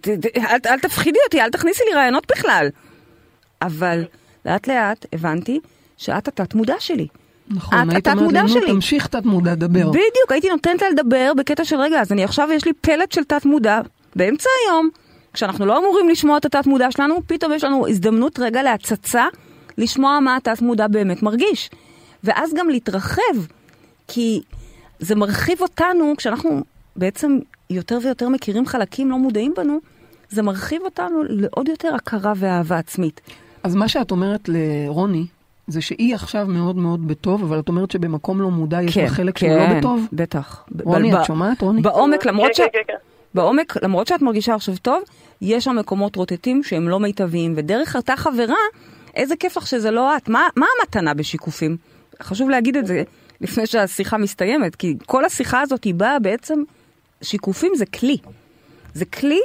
[0.00, 2.68] ת, ת, אל, אל תפחידי אותי, אל תכניסי לי רעיונות בכלל.
[3.62, 4.04] אבל
[4.46, 5.60] לאט לאט הבנתי
[5.96, 7.06] שאת התת מודע שלי.
[7.50, 8.72] נכון, את היית אומרת מודע לי, נו, שלי.
[8.72, 9.88] תמשיך תת מודע, דבר.
[9.88, 13.24] בדיוק, הייתי נותנת לה לדבר בקטע של רגע, אז אני עכשיו, יש לי פלט של
[13.24, 13.80] תת מודע
[14.16, 14.88] באמצע היום,
[15.32, 19.24] כשאנחנו לא אמורים לשמוע את התת מודע שלנו, פתאום יש לנו הזדמנות רגע להצצה,
[19.78, 21.70] לשמוע מה התת מודע באמת מרגיש.
[22.24, 23.22] ואז גם להתרחב,
[24.08, 24.40] כי
[24.98, 26.62] זה מרחיב אותנו, כשאנחנו
[26.96, 27.38] בעצם
[27.70, 29.78] יותר ויותר מכירים חלקים לא מודעים בנו,
[30.30, 33.20] זה מרחיב אותנו לעוד יותר הכרה ואהבה עצמית.
[33.62, 35.26] אז מה שאת אומרת לרוני,
[35.66, 39.38] זה שהיא עכשיו מאוד מאוד בטוב, אבל את אומרת שבמקום לא מודע יש לה חלק
[39.38, 40.06] שהוא לא בטוב?
[40.12, 40.64] בטח.
[40.84, 41.82] רוני, ב- את שומעת, רוני?
[41.82, 42.60] בעומק, למרות ש...
[42.60, 42.98] כן, כן, כן, כן.
[43.34, 45.02] בעומק, למרות שאת מרגישה עכשיו טוב,
[45.42, 48.56] יש שם מקומות רוטטים שהם לא מיטביים, ודרך אותה חברה,
[49.14, 50.28] איזה כיף לך שזה לא את.
[50.28, 51.76] מה, מה המתנה בשיקופים?
[52.22, 53.02] חשוב להגיד את זה.
[53.40, 56.62] לפני שהשיחה מסתיימת, כי כל השיחה הזאת היא באה בעצם,
[57.22, 58.16] שיקופים זה כלי.
[58.94, 59.40] זה כלי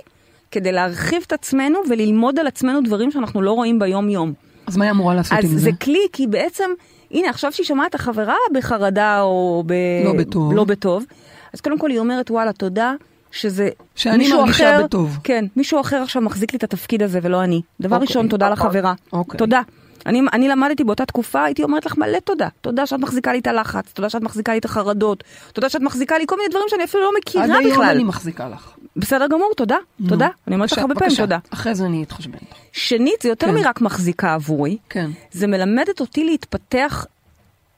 [0.51, 4.33] כדי להרחיב את עצמנו וללמוד על עצמנו דברים שאנחנו לא רואים ביום-יום.
[4.71, 5.57] אז מה היא אמורה לעשות עם אז זה?
[5.59, 6.69] זה כלי, כי בעצם,
[7.11, 9.73] הנה, עכשיו שהיא שומעת את החברה בחרדה או ב...
[10.05, 10.53] לא בטוב.
[10.53, 11.05] לא בטוב,
[11.53, 12.93] אז קודם כל היא אומרת, וואלה, תודה.
[13.31, 15.17] שזה שאני מרגישה אחר, בטוב.
[15.23, 17.61] כן, מישהו אחר עכשיו מחזיק לי את התפקיד הזה ולא אני.
[17.81, 18.07] דבר אוקיי.
[18.07, 18.93] ראשון, תודה לחברה.
[19.13, 19.37] אוקיי.
[19.37, 19.61] תודה.
[20.05, 22.47] אני, אני למדתי באותה תקופה, הייתי אומרת לך מלא תודה.
[22.61, 26.17] תודה שאת מחזיקה לי את הלחץ, תודה שאת מחזיקה לי את החרדות, תודה שאת מחזיקה
[26.17, 27.71] לי כל מיני דברים שאני אפילו לא מכירה עד בכלל.
[27.71, 28.71] היום אני מחזיקה לך.
[28.95, 29.77] בסדר גמור, תודה.
[30.09, 30.27] תודה.
[30.47, 31.15] אני אומרת לך הרבה פעמים.
[31.15, 31.37] תודה.
[31.49, 32.37] אחרי זה אני אתחשבן.
[32.71, 33.53] שנית, זה יותר כן.
[33.53, 34.77] מרק מחזיקה עבורי.
[34.89, 35.11] כן.
[35.31, 37.05] זה מלמדת אותי להתפתח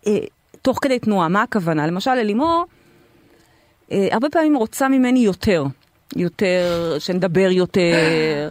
[0.08, 0.18] אה,
[0.62, 1.28] תוך כדי תנועה.
[1.28, 1.88] מה הכוונה?
[1.88, 2.66] למשל, אלימור
[3.92, 5.64] אה, הרבה פעמים רוצה ממני יותר.
[6.16, 8.50] יותר, שנדבר יותר,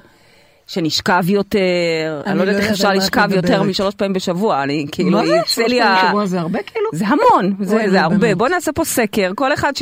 [0.72, 2.22] שנשכב יותר.
[2.26, 3.62] אני לא יודעת איך אפשר לשכב יותר.
[3.62, 4.62] משלוש פעמים בשבוע.
[4.62, 5.38] אני כאילו, מה זה?
[5.46, 5.82] שלוש פעמים.
[6.06, 6.86] בשבוע זה הרבה כאילו?
[6.92, 8.34] זה המון, זה, הרבה.
[8.34, 9.72] בוא נעשה פה סקר, כל אחד.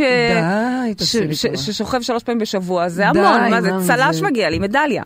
[1.56, 4.22] ששוכב שלוש פעמים בשבוע, זה המון, מה זה, צל"ש?
[4.22, 5.02] מגיע לי, מדליה.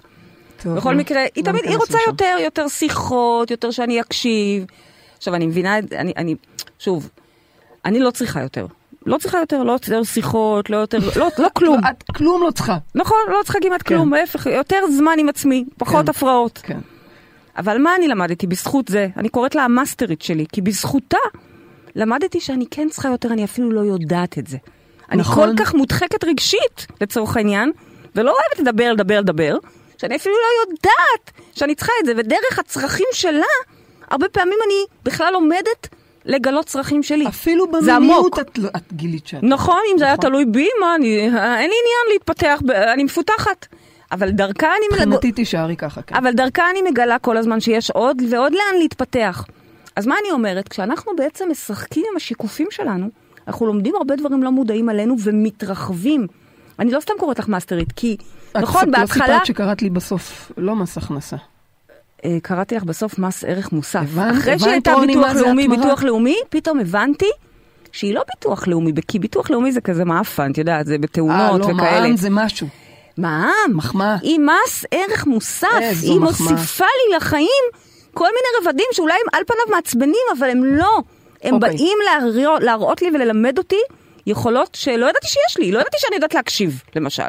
[0.67, 1.99] בכל לא- מקרה, היא לא תמיד, היא רוצה.
[2.07, 4.65] יותר, יותר שיחות, יותר שאני אקשיב.
[5.19, 5.79] עכשיו, אני מבינה,
[6.17, 6.35] אני,
[6.79, 7.09] שוב,
[7.85, 8.67] אני לא צריכה יותר.
[9.07, 11.79] לא צריכה יותר, לא יותר שיחות, לא יותר, לא, לא כלום.
[11.91, 12.77] את כלום לא צריכה.
[12.95, 13.95] נכון, לא צריכה כמעט כן.
[13.95, 16.11] כלום, להפך, יותר זמן עם עצמי, פחות כן.
[16.11, 16.61] הפרעות.
[16.63, 16.79] כן.
[17.57, 19.09] אבל מה אני למדתי בזכות זה?
[19.17, 21.17] אני קוראת לה המאסטרית שלי, כי בזכותה
[21.97, 24.57] למדתי שאני כן צריכה יותר, אני אפילו לא יודעת את זה.
[25.11, 25.57] אני נכון.
[25.57, 27.73] כל כך מודחקת רגשית, לצורך העניין,
[28.15, 29.57] ולא אוהבת לדבר, לדבר, לדבר,
[29.99, 33.45] שאני אפילו לא יודעת שאני צריכה את זה, ודרך הצרכים שלה,
[34.11, 35.89] הרבה פעמים אני בכלל לומדת
[36.27, 37.29] לגלות צרכים שלי.
[37.29, 38.39] אפילו במיניות.
[38.39, 39.43] את לא- את גילית שאת.
[39.43, 40.31] נכון, אם זה היה נכון.
[40.31, 42.61] תלוי בי, מה, אני, אין לי עניין להתפתח,
[42.93, 43.67] אני מפותחת.
[44.13, 44.87] אבל דרכה אני...
[44.91, 46.15] מלג- מבחינתי תישארי ככה, כן.
[46.17, 49.45] אבל דרכה אני מגלה כל הזמן שיש עוד ועוד לאן להתפתח.
[49.97, 50.69] אז מה אני אומרת?
[50.69, 53.09] כשאנחנו בעצם משחקים עם השיקופים שלנו,
[53.49, 56.27] אנחנו לומדים הרבה דברים לא מודעים עלינו ומתרחבים.
[56.79, 58.17] אני לא סתם קוראת לך מאסטרית, כי
[58.53, 59.25] את נכון, סיפ- לא בהתחלה...
[59.27, 61.37] סיפרת שקראת לי בסוף, לא מס הכנסה.
[62.25, 64.01] אה, קראתי לך בסוף מס ערך מוסף.
[64.13, 65.79] הבנת- אחרי הבנת, שהיא הייתה רוני, ביטוח לאומי, התמרה?
[65.79, 67.31] ביטוח לאומי, פתאום הבנתי
[67.93, 71.61] שהיא לא ביטוח לאומי, כי ביטוח לאומי זה כזה מעפן, את יודעת, זה אה, בתאונות
[71.61, 72.01] לא, וכאלה.
[72.01, 72.67] מע"מ זה משהו.
[73.19, 73.77] מע"מ.
[73.77, 74.17] מחמאה.
[74.23, 75.67] היא מס ערך מוסף.
[75.81, 76.53] איזו היא מחמאה.
[76.53, 77.65] מוסיפה לי לחיים
[78.15, 81.03] כל מיני רבדים שאולי הם על פניו מעצבנים, אבל הם לא.
[81.43, 81.71] הם אוקיי.
[81.71, 83.77] באים להראות, להראות לי וללמד אותי
[84.27, 85.73] יכולות שלא ידעתי שיש לי.
[85.73, 87.23] לא ידעתי שאני יודעת להקשיב, למשל.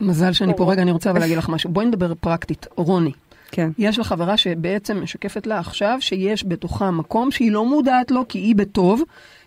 [0.00, 1.70] מזל שאני פה רגע, אני רוצה אבל להגיד לך משהו.
[1.70, 2.66] בואי נדבר פרקטית.
[2.76, 3.12] רוני,
[3.52, 3.70] כן.
[3.78, 8.38] יש לך חברה שבעצם משקפת לה עכשיו שיש בתוכה מקום שהיא לא מודעת לו כי
[8.38, 9.02] היא בטוב,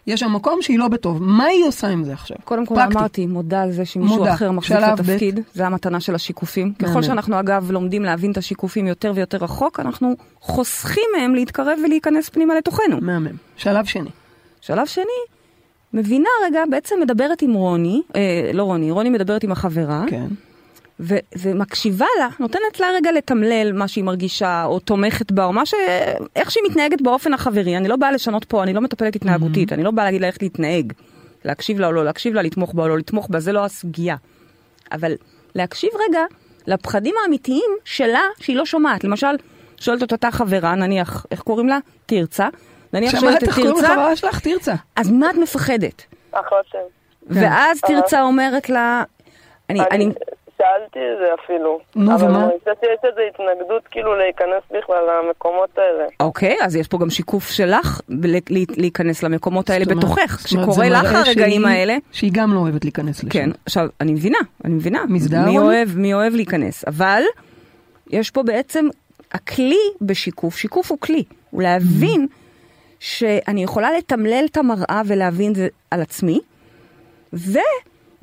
[0.07, 1.23] יש שם מקום שהיא לא בטוב.
[1.23, 2.37] מה היא עושה עם זה עכשיו?
[2.43, 2.79] קודם כל.
[2.79, 4.33] אמרתי, מודה על זה שמישהו מודה.
[4.33, 6.73] אחר מחזיק את התפקיד, זה המתנה של השיקופים.
[6.79, 6.93] מהמם.
[6.93, 12.29] ככל שאנחנו אגב לומדים להבין את השיקופים יותר ויותר רחוק, אנחנו חוסכים מהם להתקרב ולהיכנס
[12.29, 12.97] פנימה לתוכנו.
[13.01, 13.35] מהמם.
[13.57, 14.09] שלב שני.
[14.61, 15.03] שלב שני,
[15.93, 20.27] מבינה רגע, בעצם מדברת עם רוני, אה, לא רוני, רוני מדברת עם החברה, כן.
[20.99, 25.65] ו- ומקשיבה לה, נותנת לה רגע לתמלל מה שהיא מרגישה, או תומכת בה, או מה
[25.65, 25.73] ש...
[26.35, 27.77] איך שהיא מתנהגת באופן החברי.
[27.77, 30.37] אני לא באה לשנות פה, אני לא מטפלת התנהגותית, אני לא באה להגיד לה איך
[30.41, 30.93] להתנהג.
[31.45, 34.15] להקשיב לה או לא להקשיב לה, לתמוך בה או לא לתמוך בה, זה לא הסוגיה.
[34.91, 35.11] אבל
[35.55, 36.23] להקשיב רגע
[36.67, 39.03] לפחדים האמיתיים שלה, שהיא לא שומעת.
[39.03, 39.35] למשל,
[39.77, 41.77] שואלת את אותה חברה, נניח, איך קוראים לה?
[42.05, 42.47] תרצה.
[42.93, 44.39] נניח שמעת שואלת את איך קוראים תרצה, לחברה שלך?
[44.39, 44.73] תרצה.
[44.95, 46.03] אז מה את מפחדת?
[46.31, 46.77] אחלה שם.
[47.27, 49.03] ואז תרצה אומרת לה,
[49.69, 50.13] אני, אני, אני
[50.57, 51.79] שאלתי את זה אפילו.
[51.95, 52.43] נו, אבל ומה?
[52.45, 56.03] אני חושבת שיש איזו התנגדות כאילו להיכנס בכלל למקומות האלה.
[56.19, 58.01] אוקיי, אז יש פה גם שיקוף שלך
[58.77, 60.45] להיכנס למקומות האלה בתוכך.
[60.69, 63.29] זה לך הרגעים שהיא- האלה, שהיא גם לא אוהבת להיכנס לשם.
[63.29, 65.03] כן, עכשיו, אני מבינה, אני מבינה.
[65.09, 65.57] מזדהה, מי?
[65.57, 66.85] אוהב, מי אוהב להיכנס.
[66.87, 67.21] אבל
[68.09, 68.85] יש פה בעצם,
[69.31, 72.27] הכלי בשיקוף, שיקוף הוא כלי, הוא להבין
[72.99, 76.39] שאני יכולה לתמלל את המראה ולהבין זה על עצמי,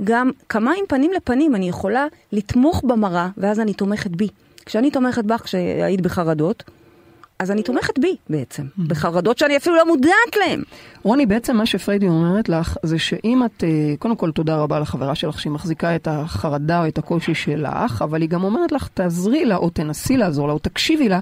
[0.02, 4.28] וגם כמה עם פנים לפנים אני יכולה לתמוך במראה, ואז אני תומכת בי.
[4.66, 6.64] כשאני תומכת בך, כשהיית בחרדות,
[7.38, 10.62] אז אני תומכת בי בעצם, בחרדות שאני אפילו לא מודעת להן.
[11.02, 15.14] רוני, בעצם מה שפריידי אומרת לך, זה שאם את, אה, קודם כל תודה רבה לחברה
[15.14, 19.44] שלך שהיא מחזיקה את החרדה או את הקושי שלך, אבל היא גם אומרת לך, תעזרי
[19.44, 21.20] לה או תנסי לעזור לה או תקשיבי לה,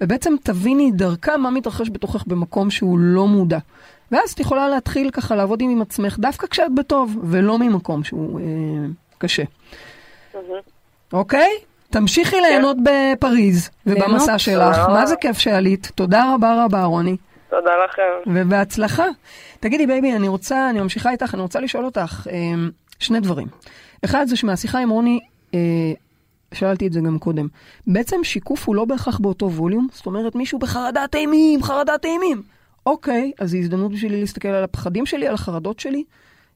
[0.00, 3.58] ובעצם תביני דרכה מה מתרחש בתוכך במקום שהוא לא מודע.
[4.12, 8.44] ואז את יכולה להתחיל ככה לעבוד עם עצמך דווקא כשאת בטוב, ולא ממקום שהוא אה,
[9.18, 9.42] קשה.
[11.12, 11.50] אוקיי?
[11.90, 14.40] תמשיכי ליהנות בפריז ובמסע ליהנות?
[14.40, 14.78] שלך.
[14.88, 15.92] מה זה כיף שעלית.
[15.94, 17.16] תודה רבה רבה, רוני.
[17.50, 18.30] תודה לכם.
[18.34, 19.06] ובהצלחה.
[19.60, 22.36] תגידי, בייבי, אני רוצה, אני ממשיכה איתך, אני רוצה לשאול אותך אה,
[22.98, 23.46] שני דברים.
[24.04, 25.20] אחד זה שמהשיחה עם רוני,
[25.54, 25.58] אה,
[26.54, 27.46] שאלתי את זה גם קודם,
[27.86, 32.42] בעצם שיקוף הוא לא בהכרח באותו ווליום, זאת אומרת מישהו בחרדת אימים, חרדת אימים.
[32.86, 36.04] אוקיי, אז זו הזדמנות בשבילי להסתכל על הפחדים שלי, על החרדות שלי.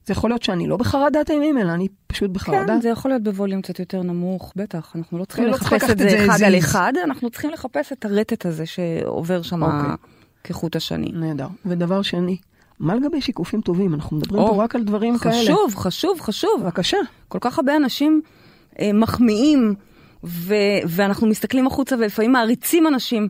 [0.05, 2.65] זה יכול להיות שאני לא בחרדת אימים, אלא אני פשוט בחרדה.
[2.67, 4.95] כן, זה יכול להיות בווליום קצת יותר נמוך, בטח.
[4.95, 6.41] אנחנו לא צריכים לא לחפש את זה זה אחד זיז.
[6.41, 9.95] על אחד, אנחנו צריכים לחפש את הרטט הזה שעובר שם אוקיי.
[10.43, 11.11] כחוט השני.
[11.13, 11.47] נהדר.
[11.65, 12.37] ודבר שני,
[12.79, 13.93] מה לגבי שיקופים טובים?
[13.93, 15.35] אנחנו מדברים או, פה רק על דברים כאלה.
[15.41, 16.61] חשוב, חשוב, חשוב.
[16.63, 16.97] בבקשה.
[17.27, 18.21] כל כך הרבה אנשים
[18.79, 19.75] אה, מחמיאים,
[20.23, 20.53] ו-
[20.87, 23.27] ואנחנו מסתכלים החוצה ולפעמים מעריצים אנשים.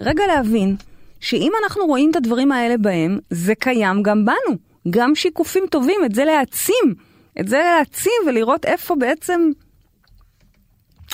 [0.00, 0.76] רגע להבין
[1.20, 4.56] שאם אנחנו רואים את הדברים האלה בהם, זה קיים גם בנו.
[4.90, 6.94] גם שיקופים טובים, את זה להעצים.
[7.40, 9.50] את זה להעצים ולראות איפה בעצם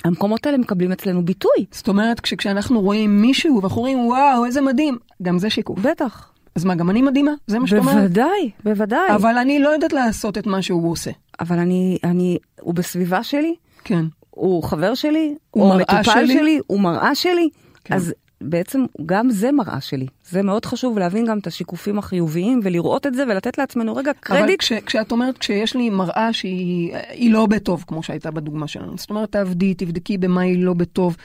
[0.05, 1.67] המקומות האלה מקבלים אצלנו ביטוי.
[1.71, 5.79] זאת אומרת, כש- כשאנחנו רואים מישהו ואנחנו אומרים, וואו, איזה מדהים, גם זה שיקוף.
[5.79, 6.33] בטח.
[6.55, 7.31] אז מה, גם אני מדהימה?
[7.47, 7.95] זה מה שאת אומרת?
[7.97, 9.15] בוודאי, בוודאי.
[9.15, 11.11] אבל, אני לא יודעת לעשות את מה שהוא עושה.
[11.41, 13.55] אבל אני, אני, הוא בסביבה שלי,
[13.85, 14.05] כן.
[14.31, 16.35] הוא חבר שלי, הוא הוא, מראה המטופל שלי.
[16.39, 17.49] שלי, הוא מראה שלי.
[17.85, 17.95] כן.
[17.95, 20.07] אז בעצם גם זה מראה שלי.
[20.25, 24.21] זה מאוד חשוב להבין גם את השיקופים החיוביים ולראות את זה ולתת לעצמנו רגע אבל
[24.21, 24.61] קרדיט.
[24.61, 29.11] כש, כשאת אומרת, כשיש לי מראה שהיא היא לא בטוב, כמו שהייתה בדוגמה שלנו, זאת
[29.11, 31.17] אומרת, תעבדי, תבדקי במה היא לא בטוב,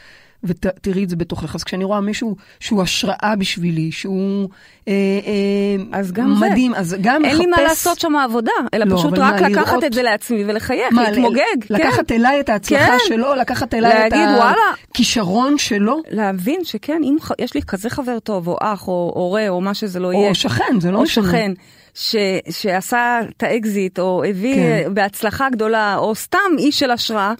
[0.43, 1.55] ותראי את זה בתוכך.
[1.55, 4.49] אז כשאני רואה מישהו שהוא השראה בשבילי, שהוא
[4.87, 6.49] אה, אה, אז גם זה.
[6.49, 9.67] מדהים, אז גם אין לי מה לעשות שם עבודה, אלא לא, פשוט רק מה, לקחת
[9.67, 11.37] לראות- את זה לעצמי ולחייך, מה, להתמוגג.
[11.67, 11.73] כן.
[11.75, 12.97] לקחת אליי את ההצלחה כן.
[13.07, 14.55] שלו, לקחת אליי את להגיד, וואלה.
[14.91, 19.61] הכישרון שלו, להבין שכן, אם יש לי כזה חבר טוב, או אח, או הורה, או
[19.61, 20.29] מה שזה לא יהיה.
[20.29, 21.27] או שכן, זה לא או משנה.
[21.27, 21.51] שכן,
[21.93, 22.15] ש,
[22.49, 24.81] שעשה את האקזיט, או הביא כן.
[24.85, 24.93] כן.
[24.93, 27.33] בהצלחה גדולה, או סתם איש של השראה,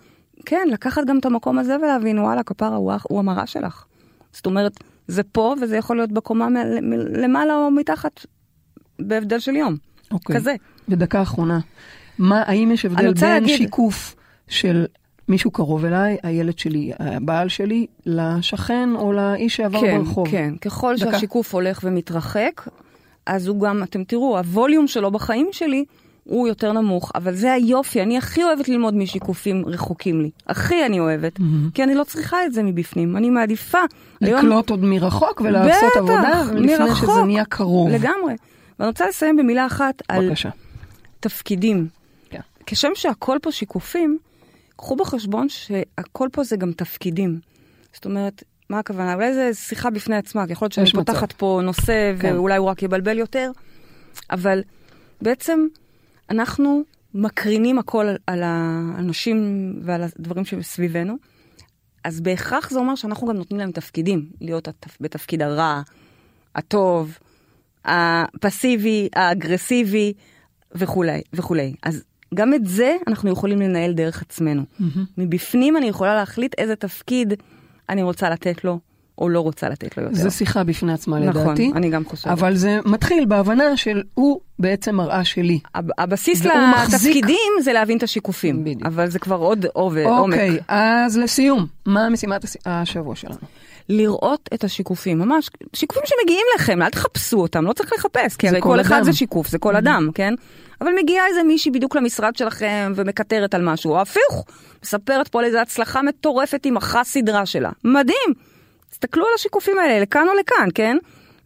[0.45, 3.85] כן, לקחת גם את המקום הזה ולהבין, וואלה, כפרה, הוא, המראה שלך.
[4.31, 6.53] זאת אומרת, זה פה, וזה יכול להיות בקומה מ-
[6.89, 8.25] מ- למעלה או מתחת,
[8.99, 9.75] בהבדל של יום.
[10.11, 10.35] אוקיי.
[10.35, 10.55] כזה.
[10.89, 11.59] ודקה אחרונה,
[12.19, 14.15] מה, האם יש הבדל בין להגיד- שיקוף
[14.47, 14.85] של
[15.27, 20.27] מישהו קרוב אליי, הילד שלי, הבעל שלי, לשכן או לאיש שעבר כן, ברחוב?
[20.31, 21.11] כן, ככל דקה.
[21.11, 22.61] שהשיקוף הולך ומתרחק,
[23.25, 25.85] אז הוא גם, אתם תראו, הווליום שלו בחיים שלי
[26.31, 30.29] הוא יותר נמוך, אבל זה היופי, אני הכי אוהבת ללמוד משיקופים רחוקים לי.
[30.47, 31.39] הכי אני אוהבת,
[31.73, 33.77] כי אני לא צריכה את זה מבפנים, אני מעדיפה.
[34.21, 37.09] היום- לקלוט עוד מרחוק ולעשות בטח, עבודה, לפני מרחוק.
[37.11, 37.89] שזה נהיה קרוב.
[37.89, 38.33] לגמרי.
[38.79, 40.49] ואני רוצה לסיים במילה אחת על בבקשה.
[41.19, 41.87] תפקידים.
[42.29, 42.39] כן.
[42.65, 44.17] כשם שהכל פה שיקופים,
[44.75, 47.39] קחו בחשבון שהכל פה זה גם תפקידים.
[47.93, 49.13] זאת אומרת, מה הכוונה?
[49.13, 50.91] אולי זו שיחה בפני עצמה, כי יכול להיות שאני.
[50.91, 52.35] פותחת פה נושא כן.
[52.35, 53.51] ואולי הוא רק יבלבל יותר,
[54.31, 54.61] אבל
[55.21, 55.67] בעצם
[56.31, 56.81] אנחנו
[57.13, 59.37] מקרינים הכל על- האנשים
[59.83, 61.15] ועל הדברים שמסביבנו,
[62.03, 64.67] אז בהכרח זה אומר שאנחנו גם נותנים להם תפקידים, להיות
[65.01, 65.81] בתפקיד הרע,
[66.55, 67.17] הטוב,
[67.85, 70.13] הפסיבי, האגרסיבי
[70.75, 71.73] וכולי וכולי.
[71.83, 72.03] אז
[72.33, 74.63] גם את זה אנחנו יכולים לנהל דרך עצמנו.
[75.17, 77.33] מבפנים אני יכולה להחליט איזה תפקיד
[77.89, 78.79] אני רוצה לתת לו
[79.21, 80.15] או לא רוצה לתת לו יותר.
[80.15, 81.71] זו שיחה בפני עצמה נכון, לדעתי.
[81.75, 82.31] אני גם חושבת.
[82.31, 85.59] אבל זה מתחיל בהבנה של הוא בעצם מראה שלי.
[85.75, 88.85] הב- הבסיס והוא מחזיק- לתפקידים זה להבין את השיקופים, בדיוק.
[88.85, 90.05] אבל זה כבר עוד עומק.
[90.07, 93.35] אוקיי, אז לסיום, מה משימת השבוע שלנו?
[93.89, 98.53] לראות את השיקופים, ממש, שיקופים שמגיעים לכם, אל תחפשו אותם, לא צריך לחפש, כי זה
[98.55, 99.03] הרי כל כל אחד אדם.
[99.03, 100.33] זה שיקוף, זה כל אדם, כן?
[100.81, 104.45] אבל מגיעה איזה מישהי בדיוק למשרד שלכם ומקטרת על משהו, או הפוך,
[104.83, 107.69] מספרת פה על איזו הצלחה מטורפת עם אחת סדרה שלה.
[107.83, 108.50] מדהים!
[108.91, 110.97] תסתכלו על השיקופים האלה, לכאן או לכאן, כן?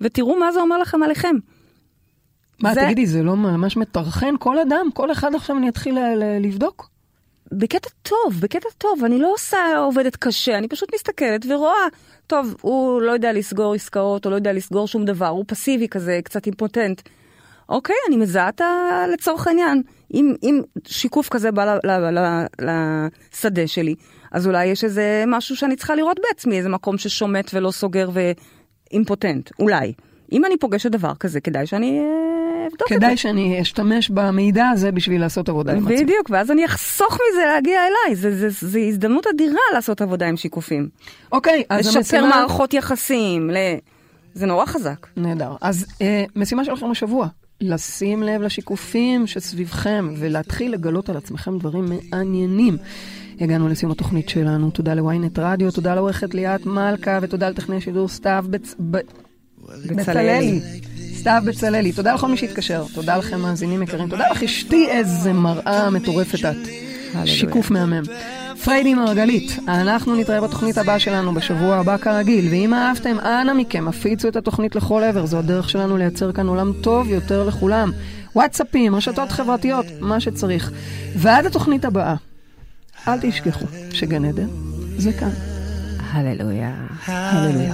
[0.01, 1.35] ותראו מה זה אומר לכם עליכם.
[2.63, 4.89] מה, זה- תגידי, זה לא ממש מטרחן כל אדם?
[4.93, 6.89] כל אחד עכשיו אני אתחיל ל- ל- לבדוק?
[7.51, 11.73] בקטע טוב, בקטע טוב, אני לא עושה עובדת קשה, אני פשוט מסתכלת ורואה,
[12.27, 16.19] טוב, הוא לא יודע לסגור עסקאות, או לא יודע לסגור שום דבר, הוא פסיבי כזה,
[16.23, 17.01] קצת אימפוטנט.
[17.69, 18.65] אוקיי, אני מזהה את ה...
[19.13, 19.83] לצורך העניין.
[20.13, 22.67] אם, אם שיקוף כזה בא ל, ל, ל,
[23.31, 23.95] לשדה שלי,
[24.31, 29.49] אז אולי יש איזה משהו שאני צריכה לראות בעצמי, איזה מקום ששומט ולא סוגר ואימפוטנט,
[29.59, 29.93] אולי.
[30.31, 32.95] אם אני פוגשת דבר כזה, כדאי שאני אה, אבדוק את זה.
[32.95, 36.03] כדאי שאני אשתמש במידע הזה בשביל לעשות עבודה עם עצמי.
[36.03, 38.15] בדיוק, ואז אני אחסוך מזה להגיע אליי.
[38.15, 40.89] זה, זה, זה הזדמנות אדירה לעשות עבודה עם שיקופים.
[41.31, 42.29] אוקיי, אז לשפר המשימה...
[42.29, 43.57] מערכות יחסים, ל...
[44.33, 45.07] זה נורא חזק.
[45.17, 45.55] נהדר.
[45.61, 47.27] אז אה, משימה שלכם השבוע,
[47.61, 52.77] לשים לב לשיקופים שסביבכם ולהתחיל לגלות על עצמכם דברים מעניינים.
[53.41, 58.45] הגענו לסיום התוכנית שלנו, תודה לוויינט רדיו, תודה לעורכת ליאת מלכה ותודה לטכנאי שידור סתיו
[58.49, 58.75] בצ...
[58.91, 58.97] ב...
[59.85, 60.61] בצללי.
[61.13, 61.91] סתיו בצללי.
[61.91, 66.84] תודה לכל מי שהתקשר, תודה לכם מאזינים יקרים, תודה לך אשתי איזה מראה מטורפת את.
[67.25, 68.03] שיקוף מהמם.
[68.63, 74.27] פריידי מרגלית, אנחנו נתראה בתוכנית הבאה שלנו בשבוע הבא כרגיל, ואם אהבתם, אנא מכם, הפיצו
[74.27, 77.91] את התוכנית לכל עבר, זו הדרך שלנו לייצר כאן עולם טוב יותר לכולם.
[78.35, 80.71] וואטסאפים, רשתות חברתיות, מה שצריך.
[81.15, 82.15] ועד התוכנית הבאה,
[83.07, 84.47] אל תשכחו שגן עדן
[84.97, 85.31] זה כאן.
[86.11, 86.73] הללויה.
[87.05, 87.73] הללויה.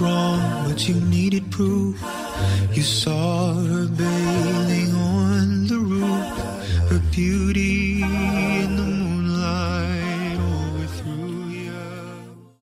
[0.00, 2.00] Were strong, but you needed proof.
[2.72, 7.99] You saw her bathing on the roof, her beauty